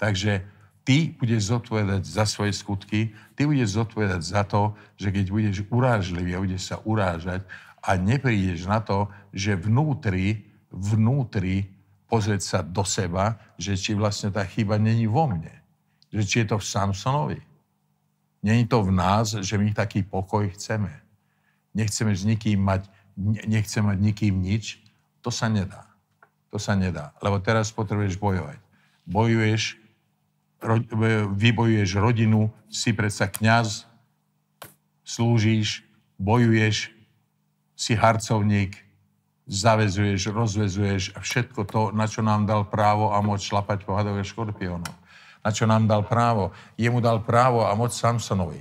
Takže 0.00 0.40
ty 0.88 1.12
budeš 1.20 1.52
zodpovedať 1.52 2.00
za 2.08 2.24
svoje 2.24 2.56
skutky, 2.56 3.12
ty 3.36 3.44
budeš 3.44 3.76
zodpovedať 3.76 4.24
za 4.24 4.40
to, 4.48 4.72
že 4.96 5.12
keď 5.12 5.26
budeš 5.28 5.56
urážlivý 5.68 6.32
a 6.32 6.40
budeš 6.40 6.72
sa 6.72 6.80
urážať 6.80 7.44
a 7.84 8.00
neprídeš 8.00 8.64
na 8.64 8.80
to, 8.80 9.04
že 9.28 9.52
vnútri, 9.52 10.48
vnútri 10.72 11.68
pozrieť 12.08 12.40
sa 12.40 12.58
do 12.64 12.88
seba, 12.88 13.36
že 13.60 13.76
či 13.76 13.92
vlastne 13.92 14.32
tá 14.32 14.40
chyba 14.48 14.80
není 14.80 15.04
vo 15.04 15.28
mne. 15.28 15.52
Že 16.08 16.22
či 16.24 16.36
je 16.40 16.46
to 16.48 16.56
v 16.56 16.64
Samsonovi. 16.64 17.40
Není 18.40 18.64
to 18.64 18.80
v 18.80 18.88
nás, 18.88 19.36
že 19.36 19.60
my 19.60 19.76
taký 19.76 20.00
pokoj 20.08 20.48
chceme. 20.56 20.88
Nechceme 21.76 22.16
s 22.16 22.24
nikým 22.24 22.64
mať, 22.64 22.88
nechceme 23.44 23.92
mať 23.92 23.98
nikým 24.00 24.40
nič. 24.40 24.80
To 25.20 25.28
sa 25.28 25.52
nedá. 25.52 25.84
To 26.48 26.56
sa 26.56 26.72
nedá. 26.72 27.12
Lebo 27.20 27.36
teraz 27.44 27.68
potrebuješ 27.76 28.16
bojovať. 28.16 28.56
Bojuješ, 29.04 29.76
vybojuješ 31.38 31.90
rodinu, 31.98 32.50
si 32.66 32.90
predsa 32.90 33.30
kňaz, 33.30 33.86
slúžiš, 35.06 35.86
bojuješ, 36.18 36.90
si 37.78 37.92
harcovník, 37.94 38.74
zavezuješ, 39.48 40.34
rozvezuješ 40.34 41.16
a 41.16 41.24
všetko 41.24 41.60
to, 41.64 41.82
na 41.96 42.04
čo 42.04 42.20
nám 42.20 42.44
dal 42.44 42.68
právo 42.68 43.14
a 43.14 43.22
moc 43.24 43.40
šlapať 43.40 43.86
po 43.88 43.96
hadove 43.96 44.20
škorpiónov. 44.26 44.92
Na 45.40 45.54
čo 45.54 45.64
nám 45.64 45.88
dal 45.88 46.04
právo. 46.04 46.52
Jemu 46.76 47.00
dal 47.00 47.24
právo 47.24 47.64
a 47.64 47.72
moc 47.72 47.94
Samsonovi. 47.94 48.60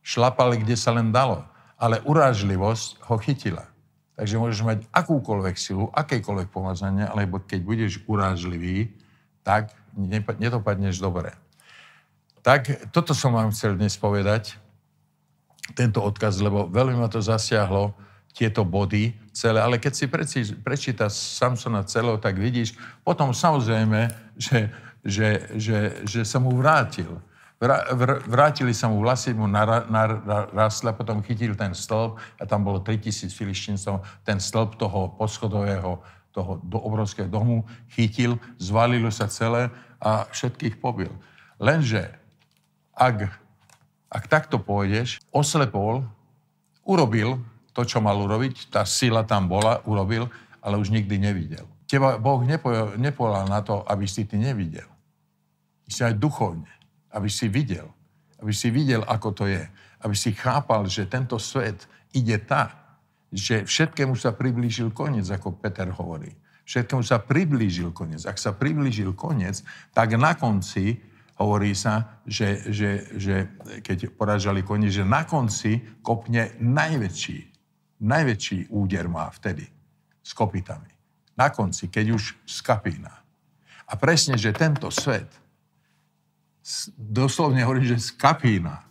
Šlapali, 0.00 0.62
kde 0.62 0.78
sa 0.78 0.94
len 0.94 1.12
dalo. 1.12 1.44
Ale 1.76 2.00
urážlivosť 2.06 3.04
ho 3.10 3.18
chytila. 3.18 3.66
Takže 4.16 4.38
môžeš 4.38 4.62
mať 4.62 4.78
akúkoľvek 4.94 5.56
silu, 5.58 5.90
akékoľvek 5.90 6.48
pomazanie, 6.48 7.04
alebo 7.04 7.42
keď 7.42 7.60
budeš 7.60 7.92
urážlivý, 8.06 8.94
tak 9.42 9.74
nedopadneš 10.38 10.98
dobre. 10.98 11.36
Tak 12.42 12.90
toto 12.90 13.14
som 13.14 13.38
vám 13.38 13.54
chcel 13.54 13.78
dnes 13.78 13.94
povedať, 13.94 14.58
tento 15.78 16.02
odkaz, 16.02 16.42
lebo 16.42 16.66
veľmi 16.66 16.98
ma 16.98 17.06
to 17.06 17.22
zasiahlo 17.22 17.94
tieto 18.34 18.66
body 18.66 19.14
celé, 19.30 19.60
ale 19.60 19.76
keď 19.76 19.92
si 19.92 20.06
prečítaš 20.58 21.12
Samsona 21.38 21.84
celého, 21.84 22.16
tak 22.18 22.40
vidíš, 22.40 22.74
potom 23.04 23.30
samozrejme, 23.30 24.08
že, 24.34 24.72
že, 25.04 25.28
že, 25.54 25.78
že 26.02 26.20
sa 26.24 26.40
mu 26.40 26.56
vrátil. 26.56 27.20
Vrátili 28.26 28.74
sa 28.74 28.90
mu 28.90 29.06
vlasy, 29.06 29.38
mu 29.38 29.46
narastli 29.46 30.90
a 30.90 30.98
potom 30.98 31.22
chytil 31.22 31.54
ten 31.54 31.70
stĺp 31.70 32.18
a 32.18 32.42
tam 32.42 32.66
bolo 32.66 32.82
3000 32.82 33.30
filištíncov, 33.30 34.02
ten 34.26 34.42
stĺp 34.42 34.74
toho 34.82 35.14
poschodového, 35.14 36.02
toho 36.32 36.58
do 36.64 36.80
obrovského 36.80 37.28
domu 37.28 37.68
chytil, 37.92 38.40
zvalilo 38.56 39.12
sa 39.12 39.28
celé 39.28 39.68
a 40.00 40.26
všetkých 40.32 40.80
pobil. 40.80 41.12
Lenže, 41.60 42.10
ak, 42.96 43.28
ak 44.08 44.24
takto 44.26 44.58
pôjdeš, 44.58 45.20
oslepol, 45.30 46.02
urobil 46.82 47.38
to, 47.72 47.84
čo 47.86 48.02
mal 48.02 48.18
urobiť, 48.18 48.68
tá 48.72 48.84
sila 48.84 49.24
tam 49.24 49.48
bola, 49.48 49.80
urobil, 49.88 50.28
ale 50.60 50.76
už 50.76 50.92
nikdy 50.92 51.16
nevidel. 51.20 51.64
Teba 51.88 52.16
Boh 52.16 52.40
nepovedal 52.96 53.46
na 53.48 53.60
to, 53.60 53.84
aby 53.84 54.08
si 54.08 54.24
ty 54.24 54.40
nevidel. 54.40 54.88
Si 55.84 56.00
aj 56.00 56.16
duchovne, 56.16 56.68
aby 57.12 57.28
si 57.28 57.52
videl. 57.52 57.84
Aby 58.40 58.56
si 58.56 58.72
videl, 58.72 59.04
ako 59.04 59.28
to 59.36 59.44
je. 59.44 59.60
Aby 60.00 60.16
si 60.16 60.32
chápal, 60.32 60.88
že 60.88 61.04
tento 61.04 61.36
svet 61.36 61.84
ide 62.16 62.40
tak, 62.40 62.72
že 63.32 63.64
všetkému 63.64 64.12
sa 64.14 64.36
priblížil 64.36 64.92
koniec, 64.92 65.26
ako 65.32 65.56
Peter 65.56 65.88
hovorí. 65.88 66.30
Všetkému 66.68 67.02
sa 67.02 67.18
priblížil 67.18 67.90
koniec. 67.90 68.22
Ak 68.28 68.38
sa 68.38 68.54
priblížil 68.54 69.16
koniec, 69.16 69.64
tak 69.90 70.14
na 70.14 70.36
konci 70.36 71.00
hovorí 71.40 71.74
sa, 71.74 72.22
že, 72.28 72.70
že, 72.70 72.90
že 73.18 73.50
keď 73.82 74.14
poražali 74.14 74.62
koniec, 74.62 74.94
že 74.94 75.08
na 75.08 75.26
konci 75.26 75.80
kopne 76.04 76.54
najväčší 76.60 77.52
najväčší 78.02 78.74
úder 78.74 79.06
má 79.06 79.30
vtedy 79.30 79.62
s 80.20 80.34
kopitami. 80.34 80.90
Na 81.38 81.48
konci, 81.48 81.86
keď 81.88 82.18
už 82.18 82.34
skapína. 82.44 83.22
A 83.86 83.94
presne, 83.94 84.34
že 84.34 84.52
tento 84.52 84.90
svet, 84.90 85.30
doslovne 86.98 87.62
hovorí, 87.62 87.86
že 87.86 88.02
skapína, 88.02 88.82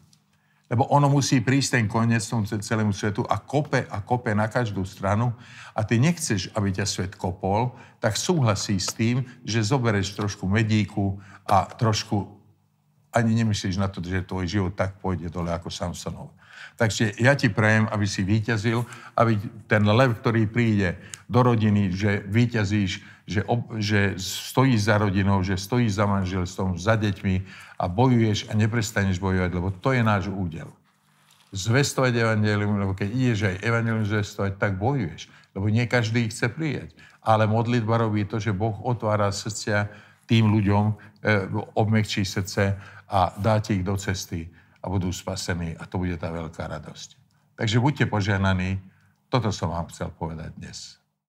lebo 0.72 0.88
ono 0.88 1.12
musí 1.12 1.44
prísť 1.44 1.76
ten 1.76 1.86
koniec 1.92 2.24
tomu 2.24 2.48
celému 2.48 2.96
svetu 2.96 3.28
a 3.28 3.44
kope 3.44 3.84
a 3.92 4.00
kope 4.00 4.32
na 4.32 4.48
každú 4.48 4.88
stranu 4.88 5.36
a 5.76 5.84
ty 5.84 6.00
nechceš, 6.00 6.56
aby 6.56 6.72
ťa 6.72 6.88
svet 6.88 7.14
kopol, 7.20 7.76
tak 8.00 8.16
súhlasí 8.16 8.80
s 8.80 8.96
tým, 8.96 9.28
že 9.44 9.68
zobereš 9.68 10.16
trošku 10.16 10.48
medíku 10.48 11.20
a 11.44 11.68
trošku 11.68 12.40
ani 13.12 13.44
nemyslíš 13.44 13.76
na 13.76 13.92
to, 13.92 14.00
že 14.00 14.24
tvoj 14.24 14.48
život 14.48 14.72
tak 14.72 14.96
pôjde 15.04 15.28
dole 15.28 15.52
ako 15.52 15.68
Samsonov. 15.68 16.32
Takže 16.80 17.20
ja 17.20 17.36
ti 17.36 17.52
prajem, 17.52 17.92
aby 17.92 18.08
si 18.08 18.24
vyťazil, 18.24 18.88
aby 19.20 19.36
ten 19.68 19.84
lev, 19.84 20.24
ktorý 20.24 20.48
príde 20.48 20.96
do 21.28 21.44
rodiny, 21.44 21.92
že 21.92 22.24
vyťazíš, 22.32 23.04
že, 23.30 23.42
ob, 23.46 23.78
že 23.78 24.18
stojíš 24.18 24.90
za 24.90 24.96
rodinou, 24.98 25.42
že 25.46 25.58
stojíš 25.58 25.98
za 25.98 26.06
manželstvom, 26.10 26.78
za 26.78 26.98
deťmi 26.98 27.36
a 27.78 27.86
bojuješ 27.86 28.50
a 28.50 28.58
neprestaneš 28.58 29.22
bojovať, 29.22 29.52
lebo 29.54 29.70
to 29.72 29.94
je 29.94 30.02
náš 30.02 30.28
údel. 30.30 30.70
Zvestovať 31.52 32.16
evanelium, 32.16 32.80
lebo 32.80 32.96
keď 32.96 33.10
ideš 33.12 33.40
aj 33.52 33.56
evanelium 33.60 34.08
zvestovať, 34.08 34.56
tak 34.56 34.80
bojuješ. 34.80 35.28
Lebo 35.52 35.68
nie 35.68 35.84
každý 35.84 36.28
ich 36.28 36.32
chce 36.32 36.48
prijať. 36.48 36.96
Ale 37.22 37.46
modlitba 37.46 38.00
robí 38.00 38.24
to, 38.24 38.40
že 38.40 38.56
Boh 38.56 38.74
otvára 38.82 39.30
srdcia 39.30 39.92
tým 40.32 40.48
ľuďom, 40.48 40.86
e, 40.88 40.94
obmekčí 41.76 42.24
srdce 42.24 42.80
a 43.12 43.36
dáte 43.36 43.76
ich 43.76 43.84
do 43.84 44.00
cesty 44.00 44.48
a 44.80 44.88
budú 44.88 45.12
spasení 45.12 45.76
a 45.76 45.84
to 45.84 46.00
bude 46.00 46.16
tá 46.16 46.32
veľká 46.32 46.72
radosť. 46.72 47.20
Takže 47.60 47.84
buďte 47.84 48.06
poženaní, 48.08 48.80
toto 49.28 49.52
som 49.52 49.76
vám 49.76 49.92
chcel 49.92 50.08
povedať 50.16 50.56
dnes. 50.56 51.01